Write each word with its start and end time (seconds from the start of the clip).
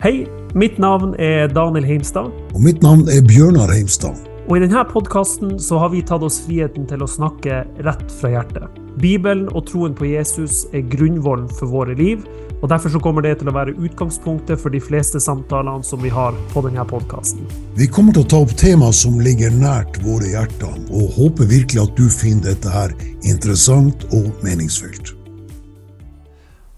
Hei, 0.00 0.24
mitt 0.56 0.78
navn 0.80 1.10
er 1.20 1.50
Daniel 1.52 1.84
Heimstad. 1.84 2.30
Og 2.56 2.62
mitt 2.64 2.78
navn 2.80 3.02
er 3.12 3.20
Bjørnar 3.20 3.68
Heimstad. 3.68 4.16
Og 4.46 4.54
I 4.56 4.62
denne 4.62 4.80
podkasten 4.88 5.58
har 5.60 5.90
vi 5.92 6.00
tatt 6.08 6.24
oss 6.24 6.38
friheten 6.40 6.86
til 6.88 7.04
å 7.04 7.08
snakke 7.18 7.58
rett 7.84 8.14
fra 8.16 8.30
hjertet. 8.32 8.78
Bibelen 8.96 9.50
og 9.52 9.66
troen 9.68 9.92
på 9.92 10.08
Jesus 10.08 10.62
er 10.72 10.88
grunnvollen 10.88 11.52
for 11.52 11.68
våre 11.68 11.98
liv, 12.00 12.24
og 12.62 12.72
derfor 12.72 12.96
så 12.96 13.02
kommer 13.04 13.28
det 13.28 13.34
til 13.42 13.52
å 13.52 13.56
være 13.58 13.76
utgangspunktet 13.76 14.64
for 14.64 14.72
de 14.72 14.80
fleste 14.80 15.20
samtalene 15.20 15.84
som 15.84 16.00
vi 16.00 16.08
har 16.16 16.32
på 16.56 16.64
denne 16.64 16.88
podkasten. 16.88 17.44
Vi 17.76 17.92
kommer 17.92 18.16
til 18.16 18.24
å 18.24 18.32
ta 18.32 18.40
opp 18.48 18.56
temaer 18.56 18.96
som 18.96 19.20
ligger 19.20 19.52
nært 19.52 20.00
våre 20.00 20.32
hjerter, 20.32 20.80
og 20.88 21.12
håper 21.20 21.52
virkelig 21.52 21.84
at 21.84 21.96
du 22.00 22.06
finner 22.08 22.54
dette 22.54 22.72
her 22.72 22.96
interessant 23.20 24.08
og 24.16 24.32
meningsfylt. 24.40 25.19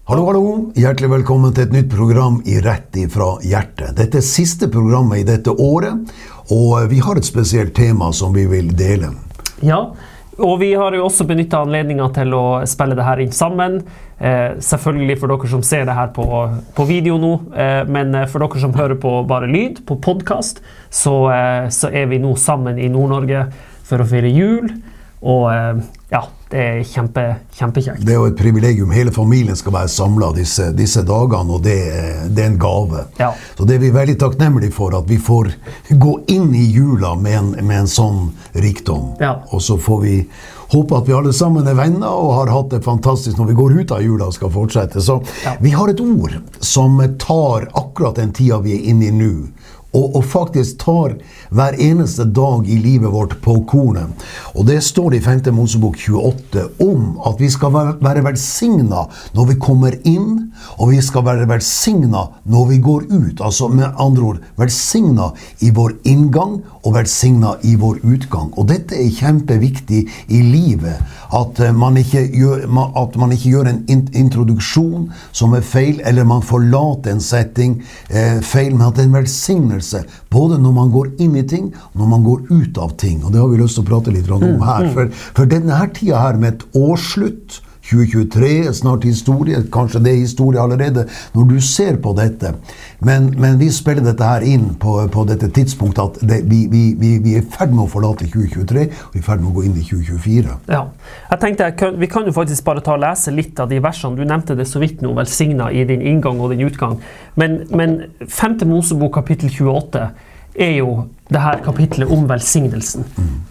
Hallo, 0.03 0.25
hallo. 0.27 0.47
Hjertelig 0.75 1.07
velkommen 1.13 1.53
til 1.55 1.63
et 1.63 1.71
nytt 1.71 1.85
program 1.93 2.41
i 2.43 2.57
Rett 2.59 2.97
ifra 2.99 3.37
hjertet. 3.39 3.93
Dette 3.95 4.19
er 4.19 4.25
siste 4.27 4.67
programmet 4.67 5.21
i 5.21 5.23
dette 5.29 5.53
året, 5.63 6.11
og 6.51 6.89
vi 6.91 6.99
har 6.99 7.15
et 7.15 7.23
spesielt 7.23 7.71
tema 7.77 8.09
som 8.11 8.35
vi 8.35 8.43
vil 8.51 8.73
dele. 8.75 9.13
Ja, 9.63 9.77
og 10.35 10.59
vi 10.59 10.73
har 10.75 10.91
jo 10.91 11.05
også 11.05 11.23
benytta 11.29 11.61
anledninga 11.63 12.09
til 12.19 12.35
å 12.35 12.43
spille 12.67 12.99
det 12.99 13.07
her 13.07 13.23
inn 13.23 13.31
sammen. 13.31 13.79
Eh, 14.19 14.59
selvfølgelig 14.59 15.19
for 15.21 15.31
dere 15.31 15.53
som 15.55 15.63
ser 15.63 15.87
det 15.87 15.95
her 15.95 16.11
på, 16.19 16.27
på 16.75 16.89
video 16.91 17.15
nå, 17.23 17.31
eh, 17.55 17.87
men 17.87 18.25
for 18.27 18.43
dere 18.43 18.67
som 18.67 18.75
hører 18.75 18.99
på 18.99 19.21
bare 19.31 19.47
lyd, 19.47 19.85
på 19.87 20.01
podkast, 20.03 20.59
så, 20.91 21.15
eh, 21.31 21.71
så, 21.71 21.95
er 21.95 22.11
vi 22.11 22.19
nå 22.19 22.35
sammen 22.35 22.75
i 22.75 22.91
Nord-Norge 22.91 23.47
for 23.87 24.03
å 24.03 24.11
feire 24.11 24.35
jul. 24.35 24.67
Og 25.23 25.47
eh, 25.55 25.85
ja, 26.11 26.25
det 26.53 26.61
er 26.61 26.83
kjempe, 26.85 27.21
kjempekjekt. 27.57 28.03
Det 28.05 28.13
er 28.13 28.19
jo 28.19 28.27
et 28.29 28.37
privilegium. 28.37 28.91
Hele 28.93 29.11
familien 29.11 29.57
skal 29.57 29.73
være 29.73 29.89
samla 29.89 30.29
disse, 30.37 30.67
disse, 30.77 31.01
dagene, 31.07 31.55
og 31.55 31.63
det, 31.65 31.79
det 32.29 32.43
er 32.43 32.51
en 32.51 32.59
gave. 32.61 33.07
Ja. 33.17 33.31
Så 33.57 33.65
det 33.65 33.79
er 33.79 33.81
vi 33.81 33.89
veldig 33.95 34.19
takknemlige 34.21 34.75
for, 34.75 34.93
at 34.93 35.09
vi 35.09 35.17
får 35.17 35.49
gå 35.89 36.13
inn 36.35 36.51
i 36.53 36.67
jula 36.69 37.15
med 37.17 37.39
en, 37.39 37.49
med 37.65 37.79
en 37.79 37.89
sånn 37.89 38.27
rikdom. 38.53 39.15
Ja. 39.23 39.39
Og 39.49 39.65
så 39.65 39.79
får 39.81 40.03
vi 40.05 40.19
håpe 40.75 40.97
at 40.97 41.09
vi 41.09 41.17
alle 41.17 41.33
sammen 41.33 41.67
er 41.69 41.77
venner 41.77 42.13
og 42.13 42.35
har 42.37 42.53
hatt 42.53 42.71
det 42.73 42.83
fantastisk 42.85 43.37
når 43.37 43.49
vi 43.49 43.57
går 43.57 43.75
ut 43.81 43.97
av 43.97 44.05
jula 44.05 44.29
og 44.29 44.37
skal 44.37 44.53
fortsette. 44.53 45.01
Så 45.01 45.19
ja. 45.41 45.55
vi 45.61 45.73
har 45.73 45.89
et 45.89 46.05
ord 46.05 46.37
som 46.61 47.01
tar 47.21 47.65
akkurat 47.73 48.21
den 48.21 48.33
tida 48.33 48.61
vi 48.61 48.77
er 48.77 48.89
inne 48.93 49.09
i 49.09 49.17
nå 49.17 49.33
og, 49.93 50.15
og, 50.17 50.23
faktisk 50.25 50.79
tar 50.81 51.15
hver 51.53 51.77
eneste 51.81 52.25
dag 52.25 52.67
i 52.69 52.79
livet 52.81 53.11
vårt 53.13 53.35
på 53.45 53.59
kornet. 53.69 54.23
Og 54.57 54.65
det 54.67 54.79
står 54.83 55.13
det 55.13 55.21
i 55.21 55.25
5. 55.25 55.53
Mosebok 55.53 55.99
28 56.01 56.65
om 56.83 57.19
at 57.27 57.41
vi 57.41 57.49
skal 57.53 57.73
være 58.01 58.23
velsigna 58.25 59.05
når 59.37 59.49
vi 59.51 59.59
kommer 59.61 59.97
inn, 60.09 60.49
og 60.79 60.93
vi 60.93 61.01
skal 61.05 61.25
være 61.27 61.49
velsigna 61.49 62.25
når 62.49 62.69
vi 62.71 62.79
går 62.83 63.07
ut. 63.11 63.43
Altså 63.43 63.69
med 63.69 63.93
andre 64.01 64.33
ord 64.33 64.41
velsigna 64.57 65.29
i 65.61 65.69
vår 65.75 65.97
inngang 66.09 66.59
og 66.83 66.95
velsigna 66.97 67.55
i 67.63 67.75
vår 67.79 68.01
utgang. 68.01 68.51
Og 68.57 68.67
dette 68.71 68.97
er 68.97 69.13
kjempeviktig 69.13 70.03
i 70.27 70.41
livet. 70.41 70.97
At 71.33 71.59
eh, 71.63 71.73
man 71.73 71.97
ikke 71.97 72.23
gjør, 72.29 72.65
at 72.99 73.17
man 73.19 73.33
ikke 73.33 73.53
gjør 73.55 73.69
en 73.71 73.81
introduksjon 73.89 75.09
som 75.31 75.55
er 75.57 75.65
feil, 75.65 76.01
eller 76.05 76.27
man 76.29 76.45
forlater 76.45 77.13
en 77.13 77.23
setting 77.23 77.79
eh, 78.09 78.39
feil, 78.45 78.75
men 78.75 78.87
at 78.87 78.97
det 78.97 79.05
er 79.05 79.11
en 79.11 79.19
velsignelse. 79.19 80.03
Både 80.33 80.59
når 80.61 80.77
man 80.77 80.93
går 80.93 81.13
inn 81.23 81.37
i 81.39 81.45
ting, 81.49 81.71
og 81.93 82.01
når 82.03 82.13
man 82.15 82.25
går 82.27 82.47
ut 82.51 82.81
av 82.81 82.95
ting. 83.01 83.21
Og 83.23 83.33
det 83.33 83.41
har 83.41 83.51
vi 83.51 83.61
lyst 83.61 83.79
til 83.79 83.85
å 83.85 83.91
prate 83.91 84.13
litt 84.13 84.31
om 84.31 84.43
mm, 84.43 84.63
her. 84.63 84.87
Mm. 84.87 84.95
For, 84.95 85.29
for 85.39 85.49
denne 85.49 85.77
her 85.81 85.93
tida 85.95 86.21
her 86.21 86.41
med 86.41 86.53
et 86.53 86.67
årsslutt 86.77 87.61
2023 87.83 88.67
er 88.67 88.75
snart 88.75 89.03
historie, 89.03 89.59
kanskje 89.73 89.99
det 90.03 90.13
er 90.13 90.21
historie 90.21 90.61
allerede 90.61 91.05
når 91.33 91.49
du 91.49 91.57
ser 91.61 91.97
på 92.03 92.13
dette. 92.17 92.53
Men, 93.03 93.29
men 93.39 93.59
vi 93.59 93.69
spiller 93.75 94.05
dette 94.05 94.27
her 94.27 94.45
inn 94.47 94.69
på, 94.79 94.95
på 95.11 95.25
dette 95.27 95.49
tidspunktet 95.53 96.03
at 96.03 96.21
det, 96.29 96.39
vi, 96.49 96.63
vi, 96.71 96.83
vi, 96.99 97.17
vi, 97.23 97.35
er 97.35 97.43
i 97.43 97.51
ferd 97.57 97.75
med 97.75 97.85
å 97.85 97.89
forlate 97.91 98.29
2023 98.31 98.85
og 98.87 99.17
vi 99.17 99.19
i 99.19 99.25
ferd 99.25 99.43
med 99.43 99.51
å 99.51 99.55
gå 99.57 99.65
inn 99.67 99.77
i 99.77 99.85
2024. 99.85 100.57
Ja. 100.71 100.85
Jeg 101.31 101.43
tenkte, 101.43 101.91
Vi 101.99 102.07
kan 102.11 102.27
jo 102.27 102.35
faktisk 102.35 102.63
bare 102.65 102.83
ta 102.83 102.95
og 102.95 103.03
lese 103.03 103.33
litt 103.35 103.59
av 103.59 103.71
de 103.71 103.81
versene. 103.83 104.15
Du 104.15 104.23
nevnte 104.23 104.55
det 104.55 104.67
så 104.69 104.81
vidt 104.83 105.03
nå, 105.03 105.11
velsigna 105.17 105.71
i 105.71 105.83
din 105.89 106.01
inngang 106.01 106.39
og 106.39 106.53
din 106.53 106.63
utgang. 106.67 106.99
Men, 107.35 107.63
men 107.75 107.99
5. 108.23 108.61
Mosebok 108.69 109.13
kapittel 109.19 109.51
28 109.51 110.07
er 110.55 110.77
jo 110.77 111.05
det 111.33 111.41
her 111.41 111.61
kapitlet 111.65 112.11
om 112.13 112.27
velsignelsen. 112.29 113.05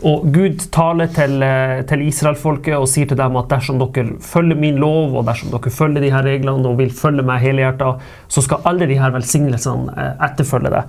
Og 0.07 0.27
Gud 0.35 0.69
taler 0.75 1.11
til, 1.11 1.43
eh, 1.43 1.83
til 1.89 2.05
israelfolket 2.07 2.77
og 2.77 2.87
sier 2.89 3.07
til 3.07 3.19
dem 3.19 3.37
at 3.37 3.49
dersom 3.51 3.81
dere 3.81 4.19
følger 4.21 4.57
min 4.57 4.77
lov, 4.77 5.17
og 5.17 5.27
dersom 5.27 5.51
dere 5.51 5.71
følger 5.71 6.01
de 6.01 6.13
her 6.13 6.23
reglene 6.23 6.69
og 6.69 6.79
vil 6.79 6.91
følge 6.91 7.23
meg 7.27 7.41
helhjerta, 7.41 7.99
så 8.29 8.43
skal 8.43 8.63
alle 8.65 8.87
de 8.87 8.99
her 8.99 9.11
velsignelsene 9.11 9.95
eh, 9.97 10.27
etterfølge 10.29 10.71
det. 10.71 10.85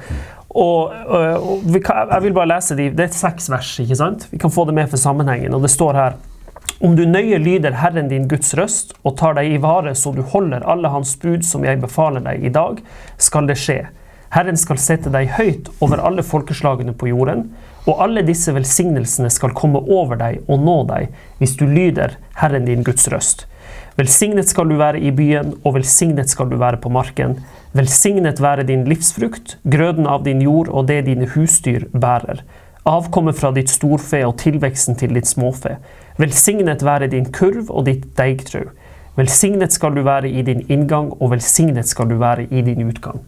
Og, 0.49 0.93
eh, 0.93 1.35
og 1.35 1.81
kan, 1.83 2.09
Jeg 2.11 2.21
vil 2.21 2.33
bare 2.33 2.47
lese 2.47 2.75
de, 2.75 2.89
Det 2.89 2.99
er 2.99 3.07
seks 3.07 3.49
vers. 3.49 3.79
ikke 3.79 3.95
sant? 3.95 4.27
Vi 4.31 4.37
kan 4.37 4.51
få 4.51 4.65
det 4.65 4.75
med 4.75 4.89
for 4.89 4.97
sammenhengen. 4.97 5.53
og 5.53 5.61
Det 5.61 5.71
står 5.71 5.93
her 5.93 6.13
om 6.81 6.95
du 6.95 7.05
nøye 7.05 7.37
lyder 7.39 7.71
Herren 7.71 8.09
din 8.09 8.27
Guds 8.27 8.53
røst 8.53 8.93
og 9.03 9.17
tar 9.17 9.33
deg 9.33 9.53
i 9.53 9.57
vare 9.57 9.93
så 9.95 10.13
du 10.15 10.21
holder 10.21 10.65
alle 10.67 10.89
hans 10.89 11.15
bud 11.15 11.43
som 11.43 11.63
jeg 11.63 11.79
befaler 11.81 12.19
deg 12.19 12.43
i 12.43 12.49
dag, 12.49 12.81
skal 13.17 13.47
det 13.47 13.57
skje. 13.57 13.87
Herren 14.33 14.57
skal 14.57 14.79
sette 14.81 15.11
deg 15.13 15.35
høyt 15.37 15.67
over 15.83 16.01
alle 16.01 16.23
folkeslagene 16.25 16.95
på 16.97 17.11
jorden, 17.11 17.51
og 17.85 17.99
alle 18.01 18.23
disse 18.25 18.53
velsignelsene 18.55 19.29
skal 19.29 19.53
komme 19.53 19.81
over 19.93 20.17
deg 20.17 20.39
og 20.47 20.63
nå 20.63 20.77
deg 20.89 21.11
hvis 21.37 21.53
du 21.59 21.67
lyder 21.69 22.15
Herren 22.39 22.65
din 22.65 22.81
Guds 22.87 23.05
røst. 23.13 23.45
Velsignet 23.99 24.49
skal 24.49 24.71
du 24.71 24.77
være 24.79 25.03
i 25.05 25.11
byen, 25.13 25.53
og 25.61 25.75
velsignet 25.75 26.31
skal 26.33 26.49
du 26.49 26.57
være 26.57 26.79
på 26.81 26.89
marken. 26.89 27.35
Velsignet 27.77 28.41
være 28.41 28.65
din 28.65 28.87
livsfrukt, 28.89 29.59
grøden 29.69 30.09
av 30.09 30.25
din 30.25 30.41
jord 30.41 30.71
og 30.73 30.87
det 30.89 31.03
dine 31.05 31.29
husdyr 31.35 31.85
bærer. 31.93 32.41
Avkommet 32.89 33.37
fra 33.37 33.53
ditt 33.53 33.69
storfe 33.69 34.23
og 34.25 34.39
tilveksten 34.41 34.97
til 34.97 35.13
ditt 35.13 35.29
småfe. 35.29 35.77
Velsignet 36.17 36.81
være 36.81 37.11
din 37.13 37.29
kurv 37.29 37.69
og 37.69 37.85
ditt 37.85 38.09
deigtrau. 38.17 38.65
Velsignet 39.13 39.77
skal 39.77 39.93
du 39.93 40.01
være 40.01 40.31
i 40.33 40.41
din 40.41 40.65
inngang, 40.73 41.13
og 41.21 41.35
velsignet 41.35 41.85
skal 41.85 42.09
du 42.09 42.17
være 42.17 42.49
i 42.49 42.65
din 42.65 42.81
utgang. 42.89 43.21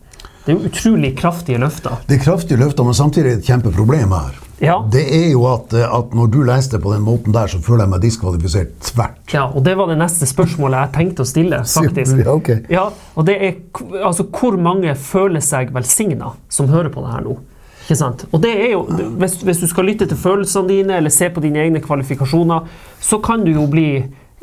Det 0.45 0.53
er 0.53 0.57
jo 0.59 0.69
utrolig 0.69 1.15
kraftige 1.17 1.57
løfter. 1.61 2.01
Det 2.05 2.19
er 2.19 2.23
kraftige 2.23 2.59
løfter, 2.61 2.85
men 2.85 2.93
samtidig 2.93 3.25
er 3.25 3.37
det 3.37 3.43
et 3.43 3.47
kjempeproblem 3.49 4.11
her. 4.13 4.35
Ja. 4.61 4.75
Det 4.91 5.03
er 5.03 5.31
jo 5.33 5.41
at, 5.49 5.73
at, 5.73 6.13
når 6.15 6.27
du 6.31 6.37
leste 6.47 6.79
på 6.79 6.93
den 6.93 7.01
måten 7.03 7.33
der, 7.35 7.49
så 7.51 7.59
føler 7.63 7.83
jeg 7.83 7.91
meg 7.91 8.03
diskvalifisert 8.05 8.75
tvert. 8.85 9.17
Ja, 9.33 9.47
og 9.49 9.65
det 9.65 9.73
var 9.79 9.89
det 9.91 9.97
neste 9.99 10.29
spørsmålet 10.29 10.85
jeg 10.85 10.93
tenkte 10.95 11.25
å 11.25 11.29
stille, 11.29 11.63
faktisk. 11.79 12.21
Ja, 12.21 12.35
okay. 12.35 12.61
ja, 12.71 12.85
og 13.15 13.27
det 13.27 13.35
er 13.35 13.57
altså 14.05 14.27
hvor 14.29 14.55
mange 14.61 14.95
føler 14.99 15.43
seg 15.43 15.73
velsigna 15.75 16.35
som 16.47 16.69
hører 16.71 16.93
på 16.93 17.03
det 17.03 17.15
her 17.15 17.25
nå? 17.25 17.39
Ikke 17.85 17.99
sant? 17.99 18.23
Og 18.33 18.41
det 18.41 18.53
er 18.57 18.71
jo, 18.73 18.85
hvis, 19.19 19.39
hvis 19.45 19.59
du 19.61 19.67
skal 19.69 19.85
lytte 19.89 20.07
til 20.09 20.17
følelsene 20.17 20.71
dine 20.71 20.95
eller 21.01 21.13
se 21.13 21.27
på 21.29 21.43
dine 21.43 21.61
egne 21.61 21.81
kvalifikasjoner, 21.83 22.69
så 23.01 23.19
kan 23.21 23.45
du 23.45 23.51
jo 23.53 23.67
bli 23.69 23.89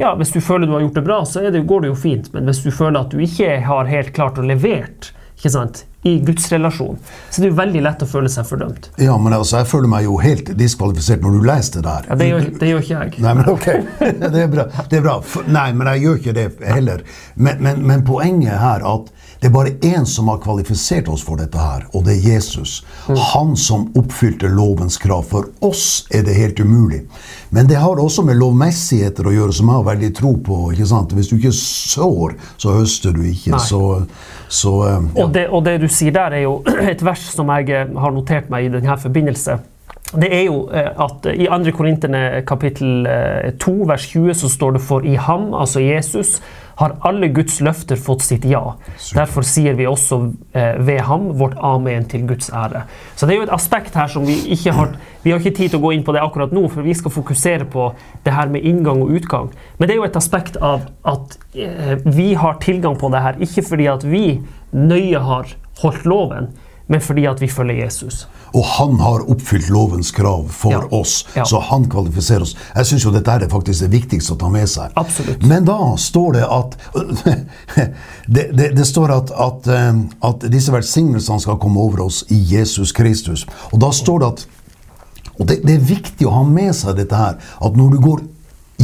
ja, 0.00 0.14
Hvis 0.16 0.30
du 0.32 0.40
føler 0.40 0.66
du 0.66 0.72
har 0.72 0.80
gjort 0.80 0.96
det 0.96 1.02
bra, 1.04 1.18
så 1.28 1.42
det, 1.44 1.60
går 1.68 1.82
det 1.84 1.90
jo 1.90 1.96
fint. 1.98 2.30
Men 2.32 2.46
hvis 2.48 2.62
du 2.64 2.70
føler 2.72 3.02
at 3.02 3.12
du 3.12 3.20
ikke 3.22 3.58
har 3.66 3.90
helt 3.90 4.14
klart 4.16 4.38
å 4.40 4.44
levert, 4.46 5.10
ikke 5.42 5.50
sant? 5.50 5.82
i 6.02 6.18
Guds 6.18 6.48
relasjon. 6.52 6.96
så 7.30 7.40
det 7.40 7.46
er 7.46 7.52
jo 7.52 7.56
veldig 7.60 7.82
lett 7.86 8.00
å 8.02 8.06
føle 8.10 8.30
seg 8.30 8.46
fordømt. 8.48 8.88
Ja, 8.98 9.14
men 9.22 9.34
altså, 9.36 9.60
jeg 9.60 9.68
føler 9.70 9.90
meg 9.90 10.06
jo 10.08 10.16
helt 10.18 10.50
diskvalifisert 10.58 11.22
når 11.22 11.36
du 11.36 11.46
leser 11.46 11.76
det 11.76 11.82
der. 11.86 12.08
Ja, 12.08 12.16
Det 12.18 12.28
gjør, 12.28 12.48
det 12.58 12.70
gjør 12.70 12.82
ikke 12.82 12.96
jeg. 13.04 13.20
Nei, 13.22 13.34
men 13.38 13.50
ok. 13.52 13.68
Det 14.34 14.40
er 14.42 14.50
bra. 14.50 14.64
Det 14.90 14.98
er 14.98 15.04
bra. 15.04 15.14
Nei, 15.46 15.68
men 15.78 15.92
jeg 15.92 16.02
gjør 16.02 16.18
ikke 16.18 16.34
det 16.40 16.46
heller. 16.66 17.04
Men, 17.36 17.62
men, 17.62 17.84
men 17.86 18.02
poenget 18.06 18.58
her 18.58 18.82
at 18.94 19.12
det 19.42 19.48
er 19.48 19.54
bare 19.54 19.70
én 19.82 20.04
som 20.06 20.28
har 20.30 20.38
kvalifisert 20.38 21.08
oss 21.10 21.24
for 21.26 21.40
dette 21.40 21.58
her, 21.58 21.82
og 21.98 22.04
det 22.06 22.12
er 22.14 22.26
Jesus. 22.36 22.76
Mm. 23.08 23.16
Han 23.32 23.56
som 23.58 23.88
oppfylte 23.98 24.46
lovens 24.46 25.00
krav. 25.02 25.24
For 25.32 25.48
oss 25.66 26.04
er 26.14 26.22
det 26.22 26.36
helt 26.36 26.60
umulig. 26.62 27.00
Men 27.50 27.66
det 27.66 27.80
har 27.82 27.98
også 27.98 28.22
med 28.22 28.38
lovmessigheter 28.38 29.26
å 29.26 29.32
gjøre, 29.34 29.56
som 29.58 29.72
jeg 29.72 29.80
har 29.80 29.88
veldig 29.88 30.12
tro 30.14 30.30
på. 30.46 30.60
ikke 30.76 30.86
sant? 30.92 31.16
Hvis 31.18 31.32
du 31.32 31.34
ikke 31.40 31.52
sår, 31.58 32.36
så 32.54 32.76
høster 32.78 33.18
du 33.18 33.24
ikke. 33.26 33.56
Nei. 33.56 33.64
Så, 33.66 33.82
så 34.46 34.76
eh, 34.86 35.10
ja. 35.10 35.26
og, 35.26 35.34
det, 35.34 35.44
og 35.50 35.66
det 35.66 35.76
du 35.82 35.88
sier 35.90 36.14
der, 36.14 36.38
er 36.38 36.46
jo 36.46 36.56
et 36.94 37.02
vers 37.02 37.26
som 37.34 37.50
jeg 37.56 37.74
eh, 37.74 37.94
har 38.06 38.14
notert 38.14 38.46
meg 38.52 38.70
i 38.70 38.72
denne 38.78 38.98
forbindelse 39.08 39.58
det 40.12 40.28
er 40.28 40.42
jo 40.44 40.66
eh, 40.68 40.90
at 41.00 41.24
I 41.32 41.46
2. 41.48 41.72
Korinterne 41.72 42.42
kapittel 42.46 43.06
2 43.62 43.76
vers 43.88 44.06
20 44.12 44.34
så 44.42 44.50
står 44.52 44.76
det 44.76 44.82
for 44.84 45.06
i 45.08 45.14
ham, 45.16 45.54
altså 45.56 45.80
Jesus, 45.80 46.36
har 46.82 46.96
alle 47.06 47.30
Guds 47.32 47.60
løfter 47.62 47.98
fått 48.00 48.24
sitt 48.26 48.44
ja. 48.48 48.62
Derfor 49.14 49.46
sier 49.46 49.76
vi 49.78 49.86
også 49.86 50.18
eh, 50.58 50.76
ved 50.82 51.00
ham 51.06 51.30
vårt 51.38 51.54
amen 51.62 52.08
til 52.10 52.26
Guds 52.28 52.50
ære. 52.50 52.84
Så 53.16 53.26
det 53.26 53.36
er 53.36 53.40
jo 53.40 53.46
et 53.46 53.54
aspekt 53.54 53.96
her 53.98 54.10
som 54.10 54.26
vi 54.26 54.36
ikke 54.56 54.74
har 54.76 54.94
Vi 55.22 55.30
har 55.30 55.38
ikke 55.38 55.54
tid 55.54 55.70
til 55.70 55.78
å 55.78 55.84
gå 55.84 55.92
inn 55.94 56.00
på 56.02 56.10
det 56.16 56.18
akkurat 56.18 56.50
nå, 56.50 56.64
for 56.66 56.82
vi 56.82 56.96
skal 56.98 57.12
fokusere 57.14 57.68
på 57.70 57.84
det 58.26 58.32
her 58.34 58.48
med 58.50 58.64
inngang 58.66 59.04
og 59.04 59.12
utgang. 59.14 59.52
Men 59.78 59.86
det 59.86 59.94
er 59.94 60.00
jo 60.00 60.06
et 60.08 60.18
aspekt 60.18 60.56
av 60.58 60.88
at 61.06 61.36
eh, 61.54 61.92
vi 62.02 62.32
har 62.34 62.58
tilgang 62.64 62.96
på 62.98 63.12
det 63.14 63.20
her, 63.22 63.38
ikke 63.38 63.62
fordi 63.68 63.86
at 63.92 64.02
vi 64.02 64.24
nøye 64.74 65.22
har 65.22 65.54
holdt 65.78 66.08
loven, 66.10 66.50
men 66.92 67.00
fordi 67.00 67.24
at 67.30 67.40
vi 67.40 67.48
følger 67.48 67.78
Jesus. 67.86 68.26
Og 68.52 68.64
han 68.68 68.98
har 69.00 69.22
oppfylt 69.32 69.70
lovens 69.72 70.10
krav 70.12 70.50
for 70.52 70.74
Ja. 70.74 70.80
oss, 70.92 71.24
Ja. 71.36 71.44
så 71.48 71.60
han 71.70 71.86
kvalifiserer 71.88 72.42
oss. 72.44 72.54
Jeg 72.76 72.86
syns 72.86 73.04
jo 73.06 73.10
dette 73.14 73.30
er 73.32 73.48
faktisk 73.48 73.80
det 73.86 73.90
viktigste 73.94 74.34
å 74.34 74.38
ta 74.38 74.48
med 74.52 74.68
seg. 74.68 74.92
Absolutt. 74.96 75.42
Men 75.46 75.64
da 75.64 75.78
står 75.96 76.32
det 76.36 76.44
at 76.44 76.76
Det, 78.28 78.50
det, 78.52 78.68
det 78.76 78.84
står 78.86 79.10
at, 79.16 79.30
at, 79.30 79.66
eh, 79.72 79.94
at 80.28 80.44
disse 80.52 80.72
velsignelsene 80.72 81.40
skal 81.40 81.56
komme 81.62 81.80
over 81.80 82.04
oss 82.04 82.22
i 82.30 82.36
Jesus 82.54 82.92
Kristus. 82.92 83.46
Og 83.72 83.80
da 83.80 83.90
står 83.90 84.18
det 84.18 84.26
at 84.34 84.46
Og 85.40 85.46
det, 85.48 85.62
det 85.66 85.74
er 85.78 85.86
viktig 85.88 86.26
å 86.28 86.30
ha 86.36 86.42
med 86.44 86.74
seg 86.76 86.96
dette 86.98 87.16
her, 87.16 87.38
at 87.64 87.76
når 87.76 87.90
du 87.94 88.00
går 88.04 88.20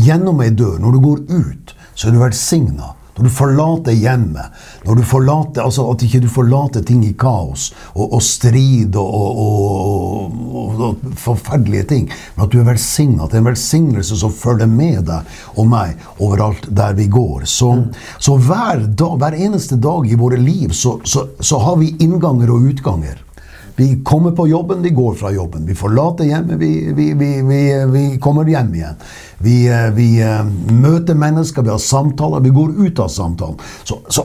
gjennom 0.01 0.41
ei 0.41 0.49
dør, 0.51 0.79
når 0.81 0.93
du 0.97 1.01
går 1.05 1.19
ut, 1.29 1.75
så 1.95 2.09
er 2.09 2.13
du 2.17 2.19
velsigna. 2.23 2.95
Når 3.19 3.27
du 3.27 3.33
forlater 3.35 3.97
hjemmet, 3.99 4.59
når 4.87 5.01
du 5.01 5.03
forlater, 5.03 5.65
altså 5.65 5.89
at 5.91 6.05
ikke 6.07 6.21
du 6.23 6.29
forlater 6.31 6.85
ting 6.87 7.03
i 7.03 7.15
kaos 7.19 7.73
og, 7.97 8.15
og 8.15 8.23
strid 8.23 8.95
og, 8.95 9.41
og, 9.43 10.39
og, 10.79 11.03
forferdelige 11.19 11.89
ting, 11.91 12.09
men 12.37 12.45
at 12.47 12.55
du 12.55 12.61
er 12.63 12.69
velsigna. 12.71 13.25
At 13.25 13.35
det 13.35 13.41
er 13.41 13.45
en 13.45 13.51
velsignelse 13.51 14.21
som 14.23 14.35
følger 14.35 14.71
med 14.71 15.03
deg 15.11 15.39
og 15.59 15.71
meg 15.71 15.99
overalt 16.23 16.71
der 16.71 16.95
vi 16.99 17.09
går. 17.11 17.49
Så, 17.51 17.73
så 18.23 18.39
hver, 18.39 18.87
dag, 18.87 19.19
hver 19.19 19.39
eneste 19.39 19.81
dag 19.83 20.07
i 20.07 20.19
våre 20.19 20.39
liv 20.39 20.71
så, 20.77 21.01
så, 21.05 21.27
så 21.41 21.59
har 21.67 21.81
vi 21.83 21.97
innganger 21.99 22.55
og 22.55 22.71
utganger. 22.71 23.25
Vi 23.79 24.01
kommer 24.05 24.31
på 24.31 24.49
jobben, 24.49 24.83
vi 24.83 24.91
går 24.91 25.15
fra 25.15 25.31
jobben. 25.31 25.67
Vi 25.67 25.75
forlater 25.75 26.25
hjemmet, 26.25 26.57
vi, 26.59 26.93
vi, 26.93 27.13
vi, 27.15 27.87
vi, 27.93 28.19
kommer 28.19 28.49
hjem 28.51 28.73
igjen. 28.75 28.97
Vi, 29.39 29.69
eh, 29.71 29.85
vi 29.95 30.07
eh, 30.19 30.41
møter 30.75 31.15
mennesker, 31.15 31.63
vi 31.63 31.71
har 31.71 31.79
samtaler, 31.79 32.43
vi 32.43 32.51
går 32.57 32.73
ut 32.87 32.99
av 32.99 33.09
samtalen. 33.15 33.61
Så, 33.85 34.01
så 34.09 34.25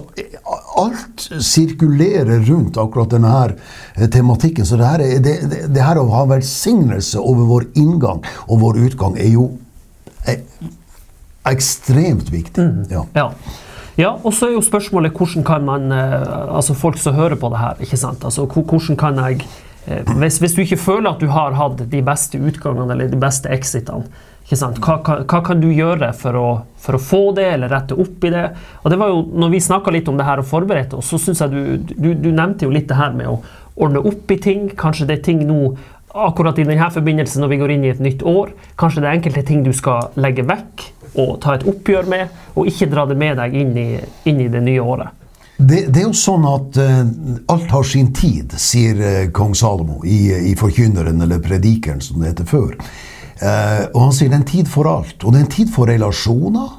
alt 0.81 1.27
sirkulerer 1.37 2.41
rundt 2.47 2.79
akkurat 2.81 3.13
denne 3.13 3.33
eh, 3.45 4.09
tematikken. 4.09 4.65
Så 4.65 4.79
det 4.81 4.89
her, 4.89 5.05
er, 5.05 5.21
det, 5.21 5.35
det, 5.51 5.59
det 5.69 5.85
her 5.85 6.01
å 6.01 6.07
ha 6.15 6.23
velsignelse 6.33 7.21
over 7.21 7.45
vår 7.51 7.67
inngang 7.77 8.25
og 8.47 8.63
vår 8.65 8.81
utgang 8.87 9.19
er 9.21 9.35
jo 9.35 9.51
ekstremt 11.45 12.33
viktig. 12.33 12.65
Ja. 12.89 13.05
Ja. 13.13 13.29
Ja, 13.99 14.15
og 14.23 14.33
så 14.33 14.47
er 14.47 14.55
jo 14.55 14.65
spørsmålet 14.65 15.13
hvordan 15.13 15.45
kan 15.45 15.65
man 15.67 15.91
eh, 15.93 16.23
Altså 16.55 16.73
folk 16.73 16.97
som 16.97 17.13
hører 17.17 17.37
på 17.37 17.51
det 17.53 17.61
her, 17.61 17.81
ikke 17.85 17.99
sant. 17.99 18.25
Altså 18.25 18.47
hvordan 18.49 18.97
kan 18.99 19.19
jeg 19.21 19.43
eh, 19.87 20.13
hvis, 20.17 20.39
hvis 20.41 20.55
du 20.57 20.63
ikke 20.65 20.81
føler 20.81 21.11
at 21.11 21.21
du 21.21 21.29
har 21.29 21.57
hatt 21.57 21.83
de 21.91 22.01
beste 22.05 22.41
utgangene 22.41 22.93
eller 22.93 23.11
de 23.11 23.19
beste 23.21 23.51
exitene? 23.53 24.09
Hva, 24.53 24.97
hva, 24.99 25.21
hva 25.23 25.39
kan 25.45 25.61
du 25.63 25.69
gjøre 25.71 26.09
for 26.19 26.35
å, 26.37 26.47
for 26.77 26.97
å 26.97 27.01
få 27.01 27.21
det, 27.37 27.45
eller 27.55 27.71
rette 27.71 27.95
opp 27.95 28.25
i 28.27 28.31
det? 28.33 28.43
Og 28.83 28.91
det 28.91 28.99
var 28.99 29.13
jo, 29.13 29.21
når 29.39 29.53
vi 29.53 29.61
snakka 29.63 29.93
litt 29.95 30.09
om 30.11 30.19
det 30.19 30.27
her 30.27 30.41
og 30.41 30.49
forberedte 30.49 30.99
oss, 30.99 31.13
så 31.13 31.19
syns 31.21 31.41
jeg 31.41 31.53
du, 31.53 31.93
du, 31.95 32.09
du 32.19 32.29
nevnte 32.29 32.67
jo 32.67 32.73
litt 32.73 32.89
det 32.91 32.99
her 32.99 33.15
med 33.15 33.31
å 33.31 33.39
ordne 33.79 34.03
opp 34.03 34.31
i 34.31 34.37
ting. 34.43 34.67
Kanskje 34.77 35.07
det 35.09 35.19
er 35.19 35.23
ting 35.29 35.45
nå 35.47 35.73
akkurat 36.13 36.59
i 36.59 36.65
denne 36.67 36.89
forbindelse 36.93 37.41
når 37.41 37.51
vi 37.51 37.57
går 37.61 37.73
inn 37.73 37.85
i 37.87 37.91
et 37.93 38.01
nytt 38.03 38.23
år. 38.27 38.53
Kanskje 38.79 39.01
det 39.01 39.09
er 39.09 39.17
enkelte 39.17 39.45
ting 39.47 39.63
du 39.65 39.73
skal 39.75 40.13
legge 40.21 40.45
vekk 40.45 40.85
og 41.13 41.35
ta 41.41 41.57
et 41.57 41.65
oppgjør 41.69 42.07
med, 42.09 42.39
og 42.57 42.69
ikke 42.69 42.89
dra 42.89 43.05
det 43.09 43.17
med 43.19 43.37
deg 43.37 43.57
inn 43.57 43.75
i, 43.77 43.89
inn 44.29 44.41
i 44.41 44.49
det 44.49 44.61
nye 44.65 44.81
året. 44.81 45.19
Det, 45.57 45.83
det 45.93 46.01
er 46.01 46.07
jo 46.07 46.15
sånn 46.17 46.45
at 46.49 46.77
uh, 46.81 47.01
alt 47.53 47.73
har 47.75 47.85
sin 47.85 48.09
tid, 48.17 48.55
sier 48.57 48.97
uh, 48.97 49.31
kong 49.35 49.53
Salomo 49.55 50.01
i, 50.03 50.33
i 50.49 50.55
Forkynneren, 50.57 51.21
eller 51.21 51.41
Predikeren, 51.43 52.01
som 52.01 52.21
det 52.21 52.33
heter 52.33 52.49
før. 52.49 52.73
Uh, 53.37 53.83
og 53.93 53.99
han 54.07 54.15
sier 54.17 54.31
det 54.31 54.39
er 54.39 54.41
en 54.41 54.49
tid 54.49 54.71
for 54.71 54.89
alt. 54.89 55.19
Og 55.21 55.33
det 55.33 55.39
er 55.39 55.45
en 55.45 55.53
tid 55.53 55.69
for 55.73 55.89
relasjoner. 55.91 56.73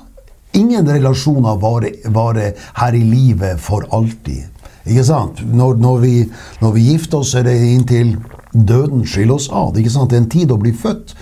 Ingen 0.59 0.91
relasjoner 0.91 1.59
varer, 1.63 2.03
varer 2.15 2.67
her 2.81 2.99
i 2.99 3.05
livet 3.07 3.63
for 3.63 3.87
alltid. 3.95 4.51
Ikke 4.85 5.07
sant? 5.07 5.41
Når, 5.47 5.79
når, 5.81 6.03
vi, 6.03 6.15
når 6.61 6.75
vi 6.75 6.89
gifter 6.91 7.23
oss, 7.23 7.33
er 7.39 7.47
det 7.47 7.55
inntil 7.71 8.17
døden 8.55 9.05
skiller 9.06 9.39
oss 9.39 9.51
ad. 9.53 9.79
Ikke 9.79 9.93
sant? 9.93 10.11
Det 10.11 10.19
er 10.19 10.25
en 10.25 10.35
tid 10.39 10.55
å 10.55 10.61
bli 10.61 10.73
født. 10.73 11.15